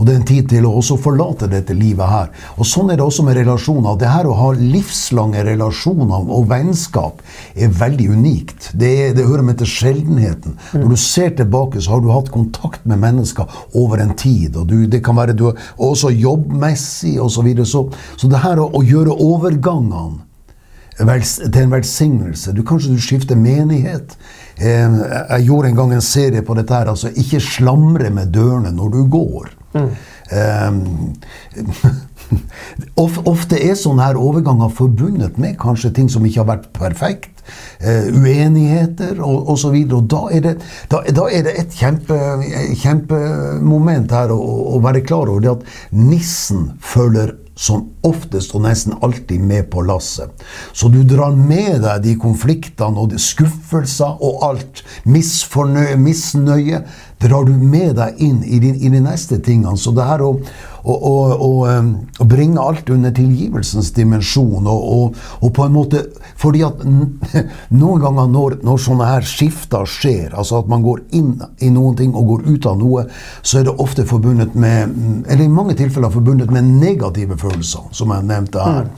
Og 0.00 0.06
det 0.06 0.14
er 0.14 0.18
en 0.22 0.28
tid 0.28 0.46
til 0.48 0.64
å 0.64 0.70
også 0.80 0.96
forlate 0.96 1.44
dette 1.52 1.74
livet 1.76 2.08
her. 2.08 2.30
Og 2.56 2.64
Sånn 2.64 2.88
er 2.88 2.96
det 2.96 3.04
også 3.04 3.24
med 3.26 3.36
relasjoner. 3.36 3.98
Det 4.00 4.08
her 4.08 4.28
å 4.30 4.36
ha 4.38 4.46
livslange 4.56 5.42
relasjoner 5.44 6.30
og 6.32 6.46
vennskap 6.48 7.20
er 7.52 7.74
veldig 7.82 8.06
unikt. 8.14 8.70
Det, 8.72 8.88
er, 8.88 9.12
det 9.16 9.26
hører 9.28 9.44
med 9.44 9.60
til 9.60 9.68
sjeldenheten. 9.68 10.56
Når 10.72 10.94
du 10.94 10.96
ser 10.96 11.34
tilbake, 11.36 11.84
så 11.84 11.92
har 11.92 12.00
du 12.00 12.08
hatt 12.14 12.32
kontakt 12.32 12.88
med 12.88 13.02
mennesker 13.02 13.60
over 13.76 14.00
en 14.00 14.16
tid. 14.16 14.56
og 14.56 14.72
du, 14.72 14.86
Det 14.88 15.02
kan 15.04 15.20
være 15.20 15.36
du, 15.36 15.50
også 15.76 16.14
jobbmessig 16.16 17.18
osv. 17.20 17.36
Så, 17.40 17.44
videre. 17.44 17.68
så 17.68 17.84
Så 18.16 18.28
det 18.32 18.40
her 18.40 18.60
å, 18.60 18.70
å 18.72 18.80
gjøre 18.84 19.20
overgangene 19.20 20.24
til 21.00 21.62
en 21.62 21.72
velsignelse. 21.72 22.52
Du, 22.56 22.64
kanskje 22.64 22.96
du 22.96 23.00
skifter 23.00 23.36
menighet. 23.36 24.16
Eh, 24.60 25.00
jeg 25.38 25.46
gjorde 25.48 25.70
en 25.70 25.78
gang 25.78 25.96
en 25.96 26.04
serie 26.04 26.44
på 26.44 26.54
dette 26.58 26.76
her. 26.76 26.92
altså 26.92 27.12
Ikke 27.16 27.40
slamre 27.40 28.10
med 28.12 28.32
dørene 28.34 28.72
når 28.76 28.94
du 28.96 29.02
går. 29.10 29.50
Eh, 30.30 30.70
of, 33.04 33.18
ofte 33.26 33.58
er 33.58 33.74
sånne 33.78 34.10
her 34.10 34.20
overganger 34.20 34.72
forbundet 34.74 35.38
med 35.40 35.58
kanskje 35.60 35.94
ting 35.96 36.10
som 36.12 36.26
ikke 36.26 36.42
har 36.44 36.50
vært 36.52 36.72
perfekt. 36.76 37.40
eh, 37.80 38.10
uenigheter 38.14 39.20
og 39.24 39.50
osv. 39.54 39.74
Og, 39.74 39.94
og 39.96 40.08
da, 40.12 40.22
er 40.30 40.44
det, 40.44 40.54
da, 40.92 41.02
da 41.16 41.26
er 41.32 41.46
det 41.48 41.56
et 41.64 41.76
kjempe, 41.76 42.18
kjempemoment 42.82 44.12
her 44.14 44.34
å, 44.34 44.40
å 44.76 44.82
være 44.84 45.04
klar 45.06 45.30
over 45.30 45.44
det 45.44 45.54
at 45.56 45.64
nissen 45.96 46.70
følger 46.84 47.34
som 47.58 47.90
oftest 48.06 48.54
og 48.56 48.64
nesten 48.64 48.96
alltid 49.04 49.42
med 49.44 49.68
på 49.72 49.82
lasset. 49.84 50.30
Så 50.72 50.88
du 50.88 51.02
drar 51.04 51.36
med 51.36 51.82
deg 51.84 52.04
de 52.06 52.16
konfliktene 52.20 53.00
og 53.00 53.12
de 53.12 53.20
skuffelser 53.20 54.22
og 54.24 54.44
alt, 54.46 54.84
misfornøye, 55.04 55.98
misnøye, 56.00 56.84
drar 57.20 57.44
du 57.44 57.52
med 57.52 57.96
deg 57.98 58.20
inn 58.24 58.40
i 58.44 58.58
de, 58.62 58.72
i 58.80 58.90
de 58.92 59.00
neste 59.04 59.40
tingene. 59.44 59.76
Så 59.76 59.92
det 59.96 60.06
her 60.08 60.22
å, 60.24 60.30
å, 60.80 60.94
å, 60.94 61.50
å, 61.50 62.26
bringe 62.28 62.62
alt 62.62 62.88
under 62.92 63.12
tilgivelsens 63.12 63.90
dimensjon, 63.96 64.64
og, 64.70 65.18
og 65.40 65.52
på 65.56 65.66
en 65.66 65.74
måte 65.74 66.06
Fordi 66.40 66.62
at 66.64 66.80
noen 67.80 68.00
ganger 68.00 68.30
når, 68.32 68.54
når 68.64 68.80
sånne 68.80 69.08
her 69.10 69.26
skifter 69.28 69.84
skjer, 69.84 70.32
altså 70.32 70.62
at 70.62 70.70
man 70.72 70.84
går 70.84 71.02
inn 71.16 71.34
i 71.60 71.68
noen 71.72 71.98
ting 71.98 72.14
og 72.16 72.30
går 72.30 72.46
ut 72.48 72.68
av 72.70 72.78
noe, 72.80 73.04
så 73.42 73.60
er 73.60 73.68
det 73.68 73.76
ofte 73.84 74.06
forbundet 74.08 74.56
med 74.56 74.94
Eller 75.28 75.44
i 75.44 75.52
mange 75.52 75.76
tilfeller 75.76 76.12
forbundet 76.14 76.52
med 76.54 76.72
negative 76.80 77.36
følelser, 77.40 77.88
som 77.96 78.14
jeg 78.14 78.28
nevnte 78.28 78.64
her. 78.64 78.88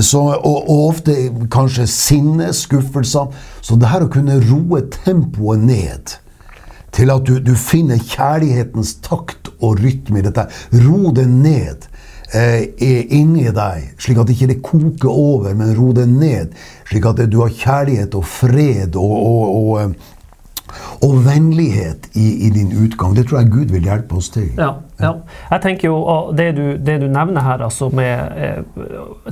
Så, 0.00 0.20
og, 0.20 0.58
og 0.64 0.88
ofte 0.88 1.16
kanskje 1.52 1.86
sinne, 1.90 2.50
skuffelser. 2.56 3.32
Så 3.64 3.78
det 3.80 3.92
her 3.92 4.06
å 4.06 4.12
kunne 4.12 4.40
roe 4.42 4.82
tempoet 5.04 5.64
ned 5.64 6.18
til 6.94 7.10
at 7.10 7.26
du, 7.26 7.38
du 7.42 7.54
finner 7.58 7.98
kjærlighetens 7.98 8.96
takt 9.04 9.50
og 9.58 9.80
rytme 9.82 10.20
i 10.20 10.26
dette. 10.26 10.46
Ro 10.84 11.10
det 11.16 11.26
ned 11.30 11.88
eh, 12.34 12.70
er 12.70 13.14
inni 13.14 13.48
deg, 13.54 13.94
slik 14.02 14.20
at 14.22 14.30
ikke 14.30 14.50
det 14.52 14.60
koker 14.64 15.10
over, 15.10 15.54
men 15.58 15.74
ro 15.78 15.90
det 15.96 16.06
ned. 16.10 16.54
Slik 16.90 17.08
at 17.10 17.24
du 17.30 17.40
har 17.42 17.54
kjærlighet 17.54 18.14
og 18.18 18.26
fred 18.28 18.98
og, 19.00 19.14
og, 19.18 19.44
og, 19.58 19.72
eh, 19.82 20.12
og 21.04 21.18
vennlighet 21.26 22.08
i, 22.16 22.46
i 22.46 22.50
din 22.54 22.72
utgang. 22.84 23.14
Det 23.16 23.26
tror 23.28 23.42
jeg 23.42 23.52
Gud 23.52 23.74
vil 23.74 23.88
hjelpe 23.88 24.18
oss 24.18 24.30
til. 24.34 24.50
Ja, 24.58 24.74
ja. 25.02 25.12
Jeg 25.50 25.62
tenker 25.64 25.90
jo 25.90 25.98
det 26.36 26.48
du, 26.56 26.64
det 26.78 27.00
du 27.02 27.08
nevner 27.10 27.44
her, 27.44 27.64
altså 27.66 27.90
med 27.94 28.38
eh, 28.38 28.62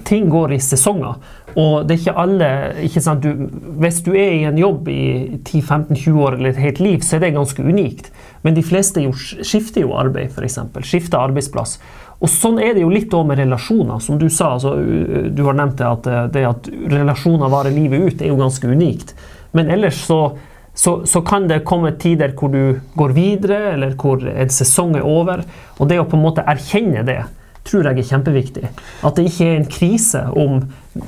Ting 0.09 0.29
går 0.33 0.57
i 0.57 0.61
sesonger. 0.63 1.19
Og 1.53 1.87
det 1.87 1.95
er 1.95 2.01
ikke 2.01 2.21
alle 2.23 2.51
ikke 2.87 3.03
sant, 3.05 3.25
du, 3.25 3.49
Hvis 3.83 4.01
du 4.07 4.13
er 4.17 4.37
i 4.39 4.45
en 4.49 4.59
jobb 4.59 4.89
i 4.89 5.41
10-15-20 5.45 6.21
år 6.25 6.39
eller 6.39 6.53
et 6.53 6.63
helt 6.63 6.81
liv, 6.81 7.01
så 7.05 7.17
er 7.17 7.27
det 7.27 7.35
ganske 7.37 7.63
unikt. 7.63 8.13
Men 8.43 8.57
de 8.57 8.65
fleste 8.67 9.05
jo 9.05 9.13
skifter 9.15 9.85
jo 9.85 9.97
arbeid, 9.99 10.33
f.eks. 10.33 10.59
Skifter 10.89 11.21
arbeidsplass. 11.21 11.79
Og 12.23 12.31
sånn 12.31 12.61
er 12.63 12.77
det 12.77 12.85
jo 12.85 12.91
litt 12.93 13.11
også 13.11 13.29
med 13.29 13.41
relasjoner. 13.43 13.99
Som 14.03 14.19
du 14.21 14.29
sa, 14.31 14.55
altså, 14.57 14.77
du 15.35 15.43
har 15.47 15.59
nevnt 15.59 15.79
det 15.81 15.89
at, 15.89 16.07
eh, 16.07 16.25
det 16.35 16.47
at 16.49 16.73
relasjoner 16.95 17.53
varer 17.53 17.75
livet 17.75 18.07
ut, 18.07 18.23
er 18.23 18.31
jo 18.31 18.41
ganske 18.41 18.71
unikt. 18.71 19.15
Men 19.53 19.71
ellers 19.71 19.99
så, 20.07 20.21
så, 20.75 21.03
så 21.07 21.21
kan 21.27 21.49
det 21.51 21.65
komme 21.69 21.93
tider 22.01 22.33
hvor 22.39 22.53
du 22.53 22.81
går 22.97 23.15
videre, 23.17 23.61
eller 23.75 23.95
hvor 24.01 24.25
en 24.25 24.53
sesong 24.53 24.97
er 24.97 25.07
over. 25.07 25.45
Og 25.79 25.89
det 25.91 26.01
å 26.01 26.09
på 26.09 26.17
en 26.17 26.25
måte 26.25 26.45
erkjenne 26.49 27.05
det, 27.07 27.21
tror 27.63 27.87
jeg 27.87 28.01
er 28.01 28.09
kjempeviktig. 28.09 28.71
At 29.07 29.19
det 29.19 29.29
ikke 29.29 29.47
er 29.47 29.59
en 29.61 29.69
krise 29.71 30.23
om 30.33 30.63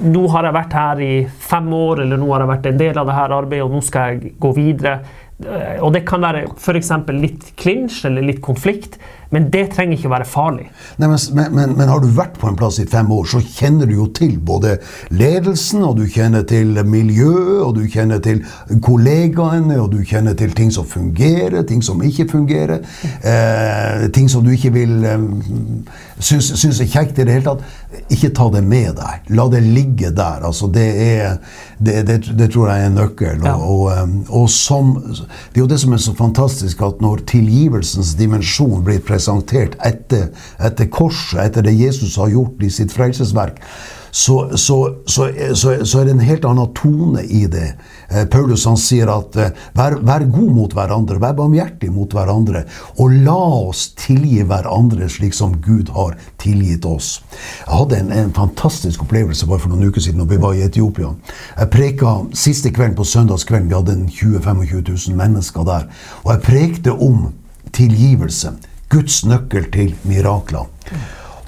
nå 0.05 0.23
har 0.33 0.47
jeg 0.47 0.57
vært 0.57 0.77
her 0.79 1.01
i 1.03 1.15
fem 1.49 1.73
år, 1.77 2.05
eller 2.05 2.21
nå 2.21 2.29
har 2.31 2.45
jeg 2.45 2.53
vært 2.53 2.69
en 2.71 2.81
del 2.81 3.01
av 3.01 3.11
dette 3.11 3.39
arbeidet, 3.41 3.65
og 3.67 3.75
nå 3.75 3.83
skal 3.85 4.13
jeg 4.13 4.35
gå 4.41 4.53
videre. 4.57 4.95
Og 5.83 5.91
det 5.91 6.05
kan 6.07 6.23
være 6.23 6.45
f.eks. 6.55 6.93
litt 7.19 7.49
klinsj 7.59 8.05
eller 8.07 8.23
litt 8.23 8.39
konflikt, 8.45 9.01
men 9.35 9.49
det 9.51 9.65
trenger 9.73 9.97
ikke 9.97 10.07
å 10.07 10.13
være 10.13 10.29
farlig. 10.31 10.67
Nei, 11.03 11.09
men, 11.11 11.49
men, 11.57 11.73
men 11.75 11.91
har 11.91 12.03
du 12.05 12.07
vært 12.15 12.37
på 12.39 12.47
en 12.47 12.59
plass 12.59 12.79
i 12.79 12.87
fem 12.87 13.11
år, 13.11 13.27
så 13.33 13.41
kjenner 13.43 13.91
du 13.91 13.97
jo 13.97 14.07
til 14.15 14.37
både 14.39 14.77
ledelsen, 15.11 15.83
og 15.83 15.99
du 15.99 16.05
kjenner 16.07 16.47
til 16.47 16.79
miljøet, 16.87 17.65
og 17.65 17.75
du 17.81 17.83
kjenner 17.91 18.23
til 18.23 18.45
kollegaene, 18.85 19.81
og 19.83 19.91
du 19.97 20.05
kjenner 20.07 20.39
til 20.39 20.55
ting 20.55 20.71
som 20.75 20.87
fungerer, 20.87 21.65
ting 21.67 21.83
som 21.83 22.03
ikke 22.07 22.29
fungerer. 22.31 22.87
Eh, 23.27 24.07
ting 24.15 24.31
som 24.31 24.47
du 24.47 24.53
ikke 24.55 24.71
vil 24.79 25.03
eh, 25.03 25.27
synes, 26.19 26.51
synes 26.59 26.81
er 26.81 26.91
kjekt 26.91 27.19
i 27.19 27.27
det 27.27 27.37
hele 27.37 27.47
tatt. 27.47 28.05
Ikke 28.13 28.31
ta 28.35 28.49
det 28.55 28.63
med 28.67 28.95
deg. 28.99 29.31
La 29.35 29.47
det 29.53 29.63
ligge 29.65 30.11
der. 30.15 30.45
Altså, 30.47 30.69
det, 30.73 30.87
er, 31.03 31.39
det, 31.79 31.97
det, 32.09 32.19
det 32.39 32.51
tror 32.55 32.71
jeg 32.71 32.85
er 32.85 32.91
en 32.93 32.99
nøkkel. 33.01 33.43
Ja. 33.45 33.57
og, 33.57 33.91
og, 33.91 34.15
og 34.43 34.47
som, 34.53 34.95
det 35.05 35.59
er 35.59 35.65
jo 35.65 35.71
det 35.71 35.81
som 35.83 35.97
er 35.97 36.03
så 36.05 36.15
fantastisk, 36.19 36.83
at 36.87 37.03
når 37.05 37.25
tilgivelsens 37.31 38.15
dimensjon 38.21 38.85
blir 38.87 39.03
presentert 39.05 39.79
etter, 39.85 40.31
etter 40.63 40.91
korset, 40.93 41.41
etter 41.47 41.67
det 41.67 41.77
Jesus 41.79 42.19
har 42.21 42.33
gjort 42.33 42.63
i 42.65 42.73
sitt 42.73 42.95
frelsesverk, 42.95 43.61
så, 44.15 44.57
så, 44.57 44.97
så, 45.07 45.31
så, 45.55 46.01
er 46.01 46.05
det 46.05 46.13
en 46.15 46.21
helt 46.23 46.45
annen 46.47 46.69
tone 46.79 47.25
i 47.27 47.49
det. 47.51 47.73
Eh, 48.09 48.23
Paulus 48.31 48.63
han 48.69 48.77
sier 48.79 49.11
at 49.11 49.35
eh, 49.43 49.49
vær, 49.75 49.97
vær, 50.07 50.23
god 50.31 50.53
mot 50.55 50.77
hverandre, 50.77 51.17
vær 51.19 51.35
barmhjertig 51.35 51.91
mot 51.91 52.15
hverandre, 52.15 52.63
og 53.03 53.17
la 53.27 53.35
oss 53.35 53.89
tilgi 53.99 54.45
hverandre 54.47 55.09
slik 55.11 55.35
som 55.35 55.57
Gud 55.65 55.91
har 55.97 56.15
tilgitt 56.39 56.87
oss. 56.87 57.17
Jeg 57.65 57.73
hadde 57.73 57.99
en, 58.05 58.13
en 58.15 58.31
fantastisk 58.37 59.03
opplevelse 59.03 59.51
bare 59.51 59.65
for 59.65 59.75
noen 59.75 59.91
uker 59.91 60.07
siden 60.07 60.23
når 60.23 60.31
vi 60.31 60.41
var 60.47 60.55
i 60.55 60.63
Etiopia. 60.69 61.11
Jeg 61.59 61.73
preka 61.75 62.15
siste 62.39 62.71
kvelden 62.71 62.95
på 63.01 63.09
søndagskvelden, 63.17 63.73
vi 63.73 63.79
hadde 63.81 63.99
20 64.15 64.47
25 64.47 64.85
000 64.93 65.19
mennesker 65.25 65.67
der, 65.67 65.91
og 66.23 66.37
jeg 66.37 66.47
prekte 66.47 66.95
om 66.95 67.33
tilgivelse. 67.75 68.55
Guds 68.95 69.25
nøkkel 69.27 69.67
til 69.75 69.95
mirakler. 70.07 70.71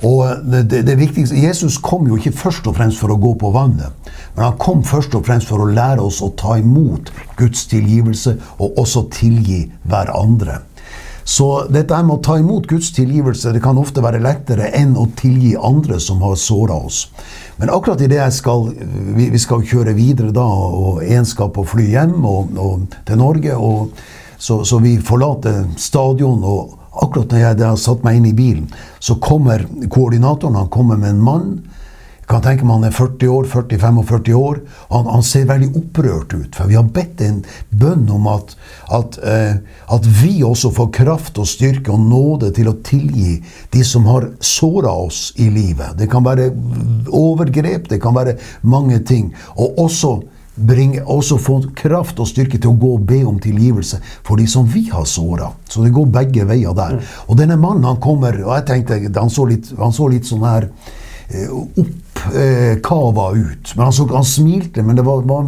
Og 0.05 0.45
det, 0.45 0.63
det, 0.69 0.83
det, 0.85 0.99
viktigste, 1.01 1.39
Jesus 1.41 1.79
kom 1.81 2.09
jo 2.09 2.19
ikke 2.19 2.35
først 2.37 2.67
og 2.69 2.77
fremst 2.77 3.01
for 3.01 3.15
å 3.15 3.21
gå 3.21 3.33
på 3.41 3.53
vannet, 3.55 3.95
men 4.37 4.45
han 4.45 4.59
kom 4.61 4.85
først 4.85 5.17
og 5.17 5.25
fremst 5.25 5.49
for 5.49 5.65
å 5.65 5.71
lære 5.71 6.05
oss 6.05 6.21
å 6.25 6.35
ta 6.37 6.59
imot 6.61 7.09
Guds 7.39 7.65
tilgivelse 7.71 8.37
og 8.59 8.83
også 8.83 9.07
tilgi 9.17 9.65
hverandre. 9.89 10.61
Så 11.27 11.47
dette 11.73 11.97
med 12.07 12.21
å 12.21 12.23
ta 12.23 12.37
imot 12.39 12.69
Guds 12.71 12.93
tilgivelse 12.95 13.51
det 13.51 13.63
kan 13.65 13.81
ofte 13.81 14.05
være 14.05 14.21
lettere 14.23 14.69
enn 14.79 14.93
å 14.95 15.09
tilgi 15.19 15.57
andre 15.59 15.99
som 15.99 16.21
har 16.23 16.37
såra 16.39 16.77
oss. 16.87 17.09
Men 17.59 17.73
akkurat 17.75 18.05
jeg 18.05 18.35
skal 18.37 18.69
vi, 18.71 19.27
vi, 19.33 19.41
skal 19.43 19.65
kjøre 19.67 19.97
videre 19.97 20.31
da, 20.37 20.45
og 20.47 21.03
én 21.03 21.27
skal 21.27 21.51
på 21.51 21.65
fly 21.67 21.89
hjem 21.97 22.21
og, 22.21 22.55
og 22.63 23.01
til 23.09 23.19
Norge, 23.19 23.57
og 23.59 23.97
så, 24.39 24.61
så 24.63 24.79
vi 24.85 25.01
forlater 25.03 25.65
stadion. 25.81 26.45
og 26.45 26.86
Akkurat 27.03 27.33
når 27.33 27.43
jeg 27.43 27.63
har 27.63 27.81
satt 27.81 28.05
meg 28.07 28.21
inn 28.21 28.31
i 28.31 28.37
bilen, 28.37 28.69
så 28.99 29.19
kommer 29.21 29.67
koordinatoren 29.93 30.57
han 30.57 30.73
kommer 30.73 31.01
med 31.01 31.17
en 31.17 31.25
mann. 31.25 31.51
Jeg 32.27 32.33
kan 32.33 32.43
tenke 32.43 32.67
meg 32.67 32.81
Han 32.81 32.87
er 32.89 32.95
40 32.97 33.29
år, 33.31 33.45
40-45 33.47 34.33
år. 34.35 34.57
Han, 34.91 35.07
han, 35.07 35.23
ser 35.23 35.45
veldig 35.47 35.69
opprørt 35.79 36.33
ut. 36.35 36.57
For 36.59 36.67
vi 36.67 36.75
har 36.75 36.89
bedt 36.91 37.21
en 37.23 37.45
bønn 37.71 38.09
om 38.11 38.27
at, 38.33 38.57
at, 38.91 39.19
eh, 39.23 39.61
at, 39.95 40.09
vi 40.23 40.41
også 40.43 40.73
får 40.75 40.91
kraft 40.97 41.39
og 41.39 41.47
styrke 41.47 41.95
og 41.95 42.03
nåde 42.03 42.51
til 42.57 42.73
å 42.73 42.79
tilgi 42.83 43.37
de 43.71 43.85
som 43.87 44.09
har 44.11 44.33
såra 44.43 44.91
oss 45.07 45.29
i 45.39 45.47
livet. 45.55 45.95
Det 46.01 46.11
kan 46.11 46.27
være 46.27 46.49
overgrep, 47.15 47.87
det 47.93 48.01
kan 48.03 48.19
være 48.19 48.41
mange 48.67 48.99
ting. 49.07 49.31
Og 49.55 49.79
også 49.87 50.17
bringe, 50.57 51.03
også 51.05 51.37
få 51.39 51.59
kraft 51.77 52.21
og 52.21 52.29
styrke 52.29 52.59
til 52.59 52.73
å 52.73 52.79
gå 52.81 52.93
og 52.97 53.07
be 53.09 53.21
om 53.29 53.39
tilgivelse 53.43 54.01
for 54.25 54.41
de 54.41 54.47
som 54.49 54.67
vi 54.69 54.87
har 54.91 55.05
såra. 55.09 55.51
Så 55.69 55.85
det 55.85 55.93
går 55.95 56.09
begge 56.13 56.47
veier 56.49 56.77
der. 56.77 56.97
Mm. 56.97 57.11
Og 57.29 57.41
denne 57.41 57.59
mannen 57.61 57.85
han 57.85 58.01
kommer 58.03 58.39
og 58.45 58.55
jeg 58.57 58.67
tenkte, 58.71 59.21
Han 59.21 59.31
så 59.31 59.45
litt, 59.45 59.73
han 59.79 59.93
så 59.93 60.09
litt 60.09 60.27
sånn 60.27 60.47
her 60.47 60.69
eh, 61.29 61.53
oppkava 61.53 63.31
eh, 63.35 63.45
ut. 63.45 63.75
Men 63.77 63.85
han, 63.85 63.93
så, 63.93 64.09
han, 64.15 64.25
smilte, 64.25 64.83
men 64.83 64.97
det 64.97 65.05
var, 65.05 65.23
var, 65.29 65.45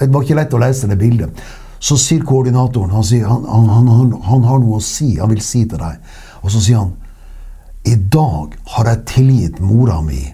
det 0.00 0.08
var, 0.08 0.22
ikke 0.24 0.40
lett 0.40 0.56
å 0.56 0.62
lese 0.62 0.88
det 0.88 0.98
bildet. 1.00 1.44
Så 1.80 1.96
sier 1.96 2.24
koordinatoren 2.24 2.92
han, 2.92 3.04
sier, 3.04 3.28
han, 3.28 3.44
han, 3.48 4.12
han 4.24 4.48
har 4.48 4.60
noe 4.60 4.80
å 4.80 4.84
si. 4.84 5.14
Han 5.20 5.32
vil 5.32 5.44
si 5.44 5.66
til 5.68 5.80
deg. 5.80 6.00
Og 6.40 6.52
så 6.52 6.60
sier 6.60 6.82
han 6.82 6.96
I 7.88 7.96
dag 8.12 8.56
har 8.76 8.92
jeg 8.92 9.08
tilgitt 9.08 9.60
mora 9.64 10.00
mi 10.04 10.24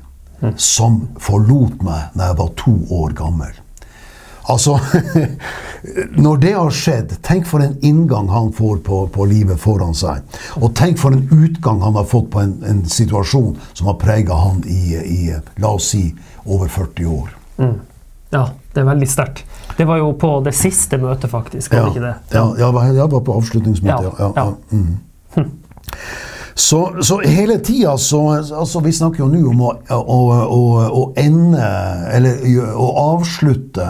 som 0.56 1.06
forlot 1.22 1.82
meg 1.86 2.16
da 2.16 2.30
jeg 2.30 2.38
var 2.40 2.52
to 2.60 2.74
år 2.92 3.14
gammel. 3.16 3.62
Altså 4.46 4.76
Når 6.24 6.36
det 6.42 6.52
har 6.54 6.70
skjedd, 6.74 7.16
tenk 7.26 7.46
for 7.46 7.62
en 7.62 7.76
inngang 7.86 8.28
han 8.30 8.52
får 8.54 8.78
på, 8.86 9.00
på 9.14 9.26
livet 9.30 9.58
foran 9.62 9.94
seg. 9.94 10.22
Og 10.58 10.72
tenk 10.78 10.98
for 10.98 11.14
en 11.14 11.26
utgang 11.30 11.82
han 11.82 11.98
har 11.98 12.06
fått 12.10 12.30
på 12.32 12.42
en, 12.42 12.56
en 12.66 12.80
situasjon 12.90 13.54
som 13.72 13.90
har 13.90 13.98
prega 14.00 14.38
han 14.38 14.62
i, 14.66 14.96
i, 14.98 15.20
la 15.62 15.74
oss 15.78 15.92
si, 15.94 16.08
over 16.44 16.70
40 16.72 17.12
år. 17.12 17.30
Mm. 17.58 17.76
Ja, 18.34 18.48
det 18.74 18.82
er 18.82 18.88
veldig 18.88 19.08
sterkt. 19.10 19.44
Det 19.76 19.86
var 19.86 20.00
jo 20.00 20.10
på 20.18 20.32
det 20.46 20.54
siste 20.58 20.98
møtet, 20.98 21.30
faktisk. 21.30 21.74
Ja, 21.76 21.86
det? 21.94 22.14
Ja, 22.34 22.46
ja, 22.58 22.72
jeg 22.90 23.10
var 23.12 23.22
på 23.22 23.36
avslutningsmøtet. 23.38 24.10
Ja, 24.18 24.32
ja, 24.34 24.50
ja. 24.50 24.54
Mm. 24.72 25.52
Så, 26.58 27.02
så, 27.02 27.18
hele 27.20 27.58
tida 27.58 27.98
så 27.98 28.20
altså 28.32 28.80
Vi 28.80 28.92
snakker 28.92 29.20
jo 29.20 29.26
nå 29.28 29.42
om 29.50 29.58
å, 29.60 29.72
å, 29.92 30.20
å, 30.56 30.60
å, 30.88 31.02
ende, 31.20 31.66
eller 32.16 32.46
å 32.72 32.86
avslutte 33.02 33.84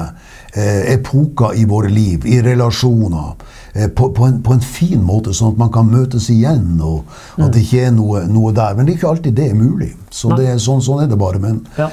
eh, 0.51 0.97
epoker 0.97 1.55
i 1.55 1.63
våre 1.71 1.93
liv, 1.95 2.27
i 2.27 2.41
relasjoner. 2.43 3.37
Eh, 3.77 3.89
på, 3.89 4.13
på, 4.13 4.25
en, 4.25 4.43
på, 4.43 4.53
en, 4.53 4.61
fin 4.61 5.03
måte, 5.05 5.35
sånn 5.37 5.53
at 5.53 5.59
man 5.61 5.71
kan 5.75 5.89
møtes 5.91 6.31
igjen, 6.33 6.79
og 6.81 7.05
at 7.37 7.53
det 7.53 7.65
ikke 7.67 7.89
er 7.89 7.93
noe, 7.93 8.23
noe 8.31 8.53
der. 8.57 8.77
Men 8.77 8.87
det 8.87 8.95
er 8.95 9.01
ikke 9.01 9.11
alltid 9.11 9.37
det 9.37 9.51
er 9.51 9.59
mulig. 9.59 9.91
Så 10.09 10.31
det, 10.39 10.47
sånn, 10.65 10.81
sånn, 10.81 11.03
er 11.05 11.11
det 11.11 11.19
bare. 11.21 11.41
Men, 11.43 11.59
ja. 11.77 11.91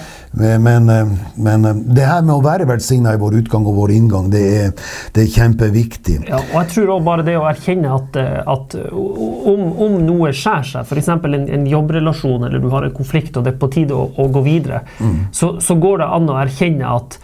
men, 0.63 0.87
eh, 0.93 1.11
men, 1.35 1.67
eh, 1.67 1.81
det 1.97 2.05
her 2.07 2.21
med 2.23 2.37
å 2.37 2.45
være 2.45 2.69
velsigna 2.69 3.15
i 3.17 3.19
vår 3.19 3.35
utgang 3.41 3.67
og 3.67 3.81
vår 3.81 3.95
inngang, 3.97 4.29
det 4.31 4.43
er, 4.61 4.71
det 5.15 5.25
er 5.25 5.33
kjempeviktig. 5.33 6.17
Ja, 6.29 6.39
og 6.39 6.55
jeg 6.61 6.71
tror 6.75 6.93
også 6.95 7.07
bare 7.09 7.27
det 7.27 7.35
å 7.41 7.49
erkjenne 7.49 7.97
at, 7.97 8.21
at 8.55 8.77
om, 8.93 9.67
om, 9.73 9.99
noe 10.07 10.31
skjærer 10.31 10.69
seg, 10.71 10.87
f.eks. 10.87 11.11
En, 11.17 11.49
en 11.57 11.67
jobbrelasjon 11.67 12.47
eller 12.47 12.63
du 12.63 12.69
har 12.71 12.87
en 12.87 12.95
konflikt 12.95 13.35
og 13.35 13.43
det 13.43 13.55
er 13.55 13.59
på 13.59 13.71
tide 13.73 13.97
å, 13.97 14.07
å 14.23 14.29
gå 14.31 14.45
videre, 14.45 14.85
mm. 15.03 15.19
så, 15.35 15.55
så 15.63 15.75
går 15.81 16.03
det 16.03 16.09
an 16.15 16.31
å 16.31 16.39
erkjenne 16.45 16.95
at 16.95 17.19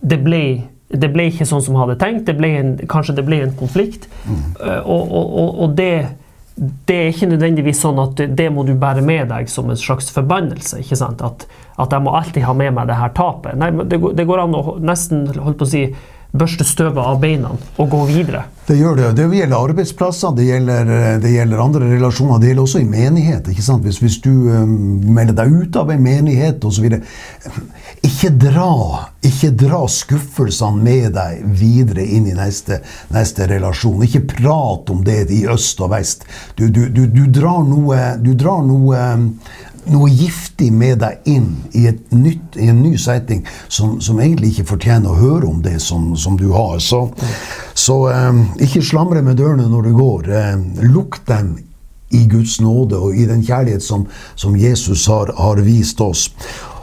det 0.00 0.18
ble 0.24 0.44
det 0.90 1.10
ble 1.14 1.28
ikke 1.30 1.46
sånn 1.46 1.62
som 1.62 1.76
jeg 1.76 1.84
hadde 1.84 1.98
tenkt. 2.00 2.30
Det 2.30 2.50
en, 2.50 2.74
kanskje 2.90 3.14
det 3.20 3.26
ble 3.26 3.42
en 3.44 3.54
konflikt. 3.58 4.08
Mm. 4.26 4.42
Og, 4.82 5.00
og, 5.04 5.36
og, 5.42 5.50
og 5.64 5.74
det, 5.78 5.92
det, 6.58 6.96
er 6.96 7.10
ikke 7.12 7.30
nødvendigvis 7.30 7.82
sånn 7.84 8.00
at 8.02 8.22
det 8.36 8.48
må 8.52 8.64
du 8.66 8.74
bære 8.78 9.04
med 9.06 9.30
deg 9.30 9.50
som 9.52 9.70
en 9.70 9.78
slags 9.78 10.10
forbannelse. 10.14 10.82
ikke 10.82 10.98
sant? 10.98 11.22
At, 11.22 11.46
at 11.80 11.94
jeg 11.94 12.04
må 12.04 12.14
alltid 12.18 12.46
ha 12.46 12.56
med 12.58 12.74
meg 12.76 12.90
det 12.90 12.98
her 12.98 13.14
tapet. 13.16 13.58
Nei, 13.60 13.70
det, 13.84 14.00
det 14.18 14.26
går 14.26 14.44
an 14.44 14.58
å 14.58 14.64
nesten 14.82 15.28
holdt 15.38 15.60
på 15.60 15.68
å 15.68 15.72
si, 15.76 15.84
børste 16.32 16.64
støvet 16.66 17.00
av 17.02 17.20
beina 17.22 17.52
og 17.52 17.90
gå 17.90 18.04
videre. 18.10 18.44
Det 18.66 18.76
gjør 18.78 18.98
det. 19.00 19.10
Det 19.18 19.26
gjelder 19.34 19.56
arbeidsplasser, 19.58 20.34
det 20.36 20.46
gjelder, 20.46 20.90
det 21.22 21.32
gjelder 21.34 21.62
andre 21.64 21.88
relasjoner. 21.90 22.38
Det 22.38 22.52
gjelder 22.52 22.68
også 22.68 22.82
i 22.82 22.88
menighet. 22.88 23.48
ikke 23.50 23.66
sant? 23.66 23.82
Hvis, 23.86 23.98
hvis 23.98 24.20
du 24.22 24.30
um, 24.30 24.76
melder 25.10 25.40
deg 25.42 25.56
ut 25.56 25.80
av 25.80 25.90
en 25.90 26.04
menighet 26.04 26.64
osv. 26.64 26.86
Ikke 28.06 28.30
dra 28.30 28.70
ikke 29.20 29.50
dra 29.52 29.82
skuffelsene 29.84 30.80
med 30.80 31.10
deg 31.12 31.42
videre 31.60 32.06
inn 32.08 32.24
i 32.30 32.36
neste, 32.36 32.78
neste 33.12 33.44
relasjon. 33.50 34.00
Ikke 34.06 34.22
prat 34.30 34.88
om 34.92 35.02
det 35.04 35.26
i 35.34 35.42
øst 35.50 35.80
og 35.84 35.92
vest. 35.92 36.24
Du, 36.56 36.68
du, 36.72 36.86
du, 36.88 37.02
du 37.04 37.26
drar 37.28 37.60
noe, 37.68 37.98
drar 38.32 38.62
noe 38.64 39.02
noe 39.88 40.10
giftig 40.12 40.68
med 40.72 41.00
deg 41.00 41.24
inn 41.30 41.48
i, 41.72 41.86
nytt, 42.12 42.58
i 42.60 42.68
en 42.68 42.82
ny 42.82 42.96
setting 43.00 43.44
som, 43.68 43.98
som, 44.00 44.20
egentlig 44.20 44.52
ikke 44.52 44.68
fortjener 44.74 45.12
å 45.12 45.18
høre 45.20 45.48
om 45.48 45.62
det 45.64 45.78
som, 45.82 46.12
som 46.16 46.36
du 46.40 46.50
har. 46.52 46.78
Så, 46.84 47.06
så 47.74 48.02
um, 48.12 48.44
ikke 48.60 48.84
slamre 48.84 49.22
med 49.24 49.40
dørene 49.40 49.68
når 49.70 49.88
du 49.88 49.92
går. 49.96 50.30
Um, 50.54 50.66
lukk 50.92 51.22
dem 51.30 51.54
i 52.10 52.24
Guds 52.28 52.58
nåde 52.60 52.98
og 52.98 53.16
i 53.16 53.26
den 53.28 53.42
kjærlighet 53.46 53.84
som, 53.84 54.06
som 54.34 54.56
Jesus 54.58 55.06
har, 55.06 55.32
har, 55.38 55.62
vist 55.64 56.00
oss. 56.02 56.28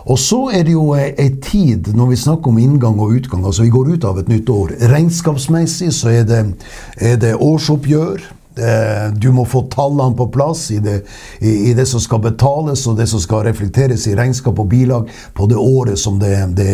Og 0.08 0.16
så 0.20 0.40
er 0.56 0.64
det 0.64 0.72
jo 0.72 0.94
ei 0.96 1.34
tid, 1.44 1.90
når 1.96 2.14
vi 2.14 2.20
snakker 2.22 2.54
om 2.54 2.60
inngang 2.64 2.96
og 3.04 3.12
utgang 3.18 3.44
altså 3.44 3.66
Vi 3.66 3.74
går 3.74 3.90
ut 3.98 4.06
av 4.08 4.22
et 4.22 4.30
nytt 4.32 4.50
år. 4.50 4.72
Regnskapsmessig 4.88 5.92
så 5.92 6.14
er 6.22 6.24
det, 6.30 6.44
er 6.96 7.20
det 7.20 7.36
årsoppgjør. 7.36 8.24
Eh, 8.58 9.14
du 9.14 9.30
må 9.32 9.46
få 9.46 9.64
tallene 9.74 10.18
på 10.18 10.30
plass 10.34 10.72
i 10.72 10.80
det, 10.84 11.02
i, 11.40 11.74
det, 11.78 11.86
som 11.86 12.02
skal 12.02 12.24
betales 12.24 12.88
og 12.90 12.98
det 12.98 13.08
som 13.10 13.22
skal 13.22 13.46
reflekteres 13.48 14.08
i 14.10 14.16
regnskap 14.18 14.60
og 14.60 14.70
bilag 14.72 15.10
på 15.38 15.48
det 15.50 15.60
året 15.62 16.00
som, 16.00 16.20
det, 16.20 16.34
det, 16.58 16.74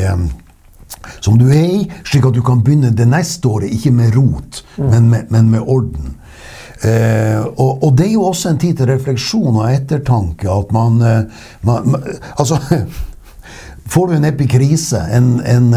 som 1.19 1.37
du 1.39 1.49
er 1.51 1.65
i, 1.65 1.85
slik 2.07 2.27
at 2.29 2.35
du 2.35 2.43
kan 2.45 2.63
begynne 2.63 2.93
det 2.95 3.07
neste 3.11 3.49
året 3.49 3.73
ikke 3.73 3.93
med 3.95 4.15
rot, 4.15 4.63
mm. 4.77 4.89
men, 4.89 5.09
med, 5.11 5.31
men, 5.33 5.51
med, 5.51 5.63
orden. 5.67 6.13
Eh, 6.83 7.39
og, 7.39 7.83
og, 7.83 7.89
det 7.97 8.09
er 8.09 8.15
jo 8.17 8.27
også 8.27 8.51
en 8.51 8.61
tid 8.63 8.79
til 8.79 8.89
refleksjon 8.91 9.55
og 9.55 9.69
ettertanke. 9.71 10.51
At 10.51 10.71
man, 10.75 10.99
eh, 10.99 11.47
man, 11.63 11.93
man 11.93 12.07
Altså 12.35 12.59
Får 13.93 14.07
du 14.07 14.15
en 14.15 14.23
epikrise, 14.25 14.97
en, 15.11 15.41
en, 15.45 15.73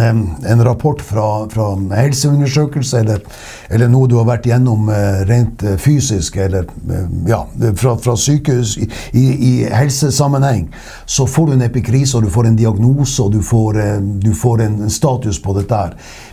en 0.47 0.65
rapport 0.65 1.03
fra, 1.03 1.49
fra 1.51 1.97
helseundersøkelse 1.97 3.01
eller, 3.03 3.21
eller, 3.69 3.91
noe 3.93 4.09
du 4.09 4.15
har 4.17 4.25
vært 4.31 4.49
gjennom 4.49 4.89
eh, 4.89 5.19
rent 5.29 5.61
eh, 5.61 5.77
fysisk, 5.77 6.39
eller 6.41 6.65
eh, 6.65 7.11
ja, 7.29 7.43
fra, 7.77 7.93
fra 8.01 8.15
sykehus 8.17 8.79
i, 8.81 8.89
i, 9.21 9.53
helsesammenheng, 9.69 10.65
så 11.05 11.29
får 11.29 11.51
du 11.51 11.55
en 11.59 11.67
epikrise, 11.69 12.17
og 12.17 12.25
du 12.25 12.33
får 12.33 12.49
en 12.49 12.57
diagnose, 12.57 13.21
og 13.21 13.37
du 13.37 13.43
får, 13.45 13.83
du 14.25 14.33
får 14.33 14.65
en 14.65 14.81
status 14.89 15.43
på 15.45 15.59
dette. 15.61 15.85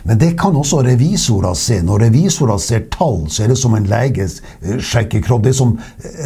Men 0.08 0.24
det 0.24 0.32
kan 0.40 0.56
også 0.56 0.80
revisorer 0.88 1.52
se. 1.52 1.82
Når 1.84 2.06
revisorer 2.08 2.64
ser 2.64 2.88
tall, 2.96 3.26
så 3.28 3.44
er 3.44 3.52
det 3.52 3.60
som 3.60 3.76
en 3.76 3.92
lege 3.92 4.30
sjekker 4.80 5.20
kropp. 5.20 5.44
Det 5.44 5.52
er 5.52 5.60
som 5.60 5.76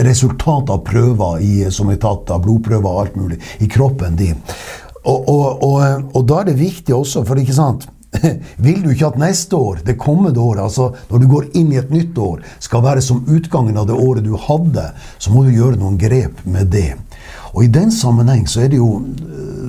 resultat 0.07 0.71
av 0.71 0.87
prøver 0.87 1.43
i, 1.43 1.55
som 1.75 1.91
er 1.91 1.99
tatt 1.99 2.31
av 2.31 2.47
blodprøver 2.47 2.93
og 2.93 3.09
alt 3.09 3.19
mulig 3.19 3.43
i 3.59 3.67
kroppen 3.67 4.15
din. 4.23 4.39
Og, 5.09 5.29
og, 5.29 6.11
og, 6.15 6.27
da 6.29 6.43
er 6.43 6.51
det 6.51 6.59
viktig 6.59 6.95
også, 6.95 7.25
for 7.29 7.41
ikke 7.41 7.57
sant 7.57 7.89
vil 8.65 8.81
du 8.83 8.91
ikke 8.93 9.11
at 9.11 9.19
neste 9.21 9.57
år, 9.57 9.83
det 9.87 9.99
kommende 10.01 10.41
året, 10.41 10.63
altså 10.65 10.91
når 11.11 11.21
du 11.21 11.27
går 11.29 11.51
inn 11.61 11.75
i 11.75 11.81
et 11.81 11.91
nytt 11.93 12.17
år, 12.19 12.41
skal 12.65 12.85
være 12.85 13.05
som 13.05 13.21
utgangen 13.29 13.77
av 13.77 13.89
det 13.89 13.97
året 13.97 14.25
du 14.25 14.33
hadde, 14.41 14.87
så 15.21 15.33
må 15.33 15.45
du 15.45 15.53
gjøre 15.53 15.81
noen 15.81 15.99
grep 16.01 16.41
med 16.49 16.73
det. 16.73 16.95
Og 17.53 17.65
i 17.65 17.71
den 17.73 17.93
sammenheng 17.93 18.47
så 18.49 18.65
er 18.65 18.73
det 18.73 18.79
jo 18.81 19.03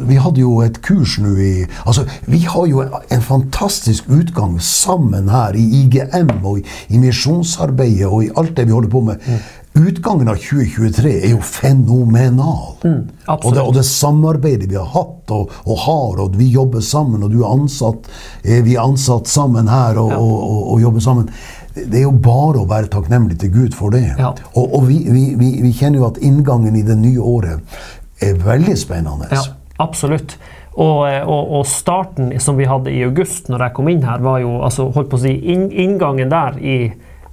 Vi 0.10 0.16
hadde 0.18 0.42
jo 0.42 0.62
et 0.64 0.80
kurs 0.82 1.18
nå 1.22 1.32
i 1.38 1.66
Altså, 1.86 2.06
vi 2.28 2.40
har 2.48 2.66
jo 2.70 2.84
en 2.84 3.22
fantastisk 3.22 4.08
utgang 4.10 4.58
sammen 4.64 5.30
her 5.30 5.58
i 5.58 5.66
IGM 5.84 6.32
og 6.44 6.60
i, 6.60 6.64
i 6.90 7.02
misjonsarbeidet 7.02 8.08
og 8.08 8.24
i 8.24 8.32
alt 8.38 8.56
det 8.58 8.68
vi 8.68 8.74
holder 8.74 8.90
på 8.90 9.02
med. 9.10 9.20
Mm. 9.28 9.44
Utgangen 9.78 10.28
av 10.28 10.36
2023 10.42 11.12
er 11.24 11.32
jo 11.36 11.40
fenomenal. 11.46 12.74
Mm, 12.84 13.04
og, 13.28 13.54
det, 13.54 13.62
og, 13.62 13.74
det, 13.78 13.86
samarbeidet 13.88 14.68
vi 14.72 14.80
har 14.80 14.90
hatt 14.96 15.32
og, 15.36 15.54
og, 15.64 15.78
har, 15.86 16.20
og 16.26 16.36
vi 16.40 16.50
jobber 16.52 16.84
sammen, 16.84 17.24
og 17.24 17.32
du 17.32 17.44
er 17.44 17.54
ansatt, 17.54 18.10
er 18.44 18.66
vi 18.66 18.76
er 18.76 18.84
ansatt 18.84 19.30
sammen 19.30 19.70
her 19.72 20.02
og, 20.02 20.12
ja. 20.12 20.20
og 20.20 20.84
jobber 20.84 21.06
sammen. 21.06 21.30
Det 21.78 22.02
er 22.02 22.08
jo 22.08 22.16
bare 22.18 22.64
å 22.64 22.68
være 22.70 22.90
takknemlig 22.92 23.38
til 23.44 23.54
Gud 23.54 23.78
for 23.78 23.94
det. 23.94 24.08
Ja. 24.18 24.34
Og, 24.58 24.82
vi, 24.90 25.04
vi, 25.08 25.26
vi, 25.40 25.52
vi, 25.64 25.74
kjenner 25.76 26.02
jo 26.02 26.10
at 26.10 26.18
inngangen 26.26 26.76
i 26.76 26.84
det 26.86 26.98
nye 27.00 27.22
året 27.22 27.80
er 28.26 28.40
veldig 28.42 28.76
spennende. 28.78 29.30
Ja, 29.32 29.46
absolutt. 29.86 30.36
Og, 30.80 31.06
eh, 31.10 31.22
og, 31.24 31.54
og, 31.60 31.68
starten 31.68 32.34
som 32.42 32.58
vi 32.60 32.68
hadde 32.70 32.92
i 32.94 33.04
august, 33.08 33.50
når 33.52 33.68
jeg 33.68 33.78
kom 33.78 33.90
inn 33.92 34.04
her, 34.08 34.22
var 34.24 34.42
jo 34.44 34.60
altså, 34.66 34.90
holdt 34.96 35.12
på 35.12 35.20
å 35.20 35.24
si, 35.24 35.36
inngangen 35.46 36.32
der 36.32 36.60
i 36.60 36.78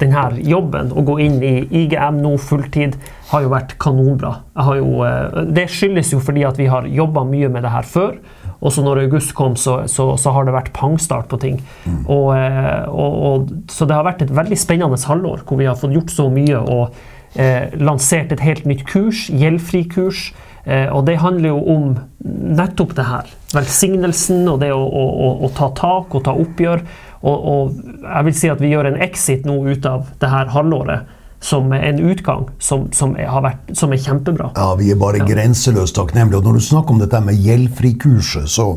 denne 0.01 0.25
jobben, 0.45 0.91
å 0.93 1.05
gå 1.07 1.19
inn 1.25 1.39
i 1.45 1.55
IGM 1.83 2.21
nå 2.23 2.35
fulltid, 2.43 2.99
har 3.31 3.45
jo 3.45 3.53
vært 3.53 3.77
kanonbra. 3.83 4.35
Jo, 4.77 4.91
eh, 5.07 5.45
det 5.57 5.69
skyldes 5.73 6.13
jo 6.13 6.21
fordi 6.23 6.45
at 6.49 6.61
vi 6.61 6.69
har 6.73 6.89
jobba 6.89 7.25
mye 7.29 7.49
med 7.53 7.65
det 7.67 7.73
her 7.73 7.89
før. 7.89 8.19
Og 8.65 8.73
så 8.73 8.83
når 8.85 9.03
august 9.05 9.35
kom, 9.37 9.57
så, 9.61 9.83
så, 9.91 10.09
så 10.21 10.33
har 10.33 10.47
det 10.47 10.55
vært 10.57 10.73
pangstart 10.77 11.29
på 11.31 11.39
ting. 11.43 11.61
Mm. 11.85 12.01
Og, 12.13 12.31
eh, 12.37 12.89
og, 12.89 13.21
og, 13.29 13.53
så 13.73 13.89
det 13.89 13.97
har 13.99 14.07
vært 14.07 14.25
et 14.25 14.35
veldig 14.35 14.59
spennende 14.59 15.01
halvår 15.07 15.45
hvor 15.47 15.61
vi 15.61 15.69
har 15.69 15.79
fått 15.79 15.95
gjort 15.97 16.13
så 16.15 16.29
mye 16.33 16.61
og 16.63 16.97
eh, 17.37 17.73
lansert 17.81 18.33
et 18.33 18.45
helt 18.45 18.67
nytt 18.69 18.87
kurs, 18.89 19.27
gjeldfri 19.31 19.85
kurs. 19.93 20.31
Eh, 20.67 20.89
og 20.91 21.05
det 21.07 21.21
handler 21.23 21.53
jo 21.53 21.61
om 21.77 21.91
nettopp 22.27 22.97
det 22.99 23.07
her. 23.07 23.35
Velsignelsen 23.55 24.49
og 24.51 24.63
det 24.65 24.73
å, 24.75 24.81
å, 24.83 25.05
å, 25.05 25.29
å 25.47 25.53
ta 25.55 25.71
tak 25.77 26.17
og 26.17 26.25
ta 26.27 26.35
oppgjør. 26.35 26.83
Og, 27.27 27.47
og, 27.53 27.85
jeg 28.07 28.27
vil 28.29 28.35
si 28.39 28.51
at 28.53 28.63
vi 28.63 28.73
gjør 28.73 28.93
en 28.93 28.99
exit 29.03 29.47
nå 29.49 29.59
ut 29.67 29.87
av 29.89 30.11
det 30.21 30.31
her 30.31 30.51
halvåret 30.55 31.15
som 31.47 31.73
en 31.73 31.99
utgang 32.01 32.47
som, 32.59 32.87
som, 32.97 33.13
er, 33.21 33.29
vært, 33.45 33.73
som 33.77 33.93
er, 33.93 34.01
kjempebra. 34.03 34.49
Ja, 34.57 34.71
Vi 34.79 34.89
er 34.91 34.99
bare 34.99 35.21
ja. 35.21 35.27
grenseløst 35.29 35.95
takknemlige. 35.99 36.41
Og 36.41 36.49
når 36.49 36.59
du 36.59 36.65
snakker 36.65 36.95
om 36.95 37.03
dette 37.03 37.21
med 37.23 37.39
gjeldfrikurset, 37.39 38.49
så, 38.51 38.69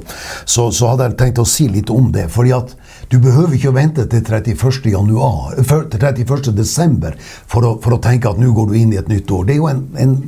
så, 0.43 0.67
så, 0.67 0.89
hadde 0.91 1.07
jeg 1.07 1.17
tenkt 1.21 1.41
å 1.41 1.47
si 1.47 1.69
litt 1.71 1.89
om 1.93 2.11
det. 2.13 2.27
fordi 2.33 2.53
at 2.57 2.75
du 3.09 3.17
behøver 3.23 3.55
ikke 3.57 3.71
å 3.71 3.77
vente 3.77 4.05
til 4.11 4.21
31. 4.21 4.91
Januar, 4.91 5.55
til 5.63 6.03
31. 6.03 6.51
desember 6.57 7.15
for 7.21 7.65
å, 7.65 7.73
for 7.81 7.95
å 7.95 8.03
tenke 8.03 8.29
at 8.29 8.41
nå 8.41 8.51
går 8.53 8.69
du 8.69 8.77
inn 8.77 8.93
i 8.93 9.01
et 9.01 9.09
nytt 9.09 9.31
år. 9.31 9.47
Det 9.47 9.55
er 9.55 9.61
jo 9.63 9.71
en, 9.71 9.85
en 9.97 10.19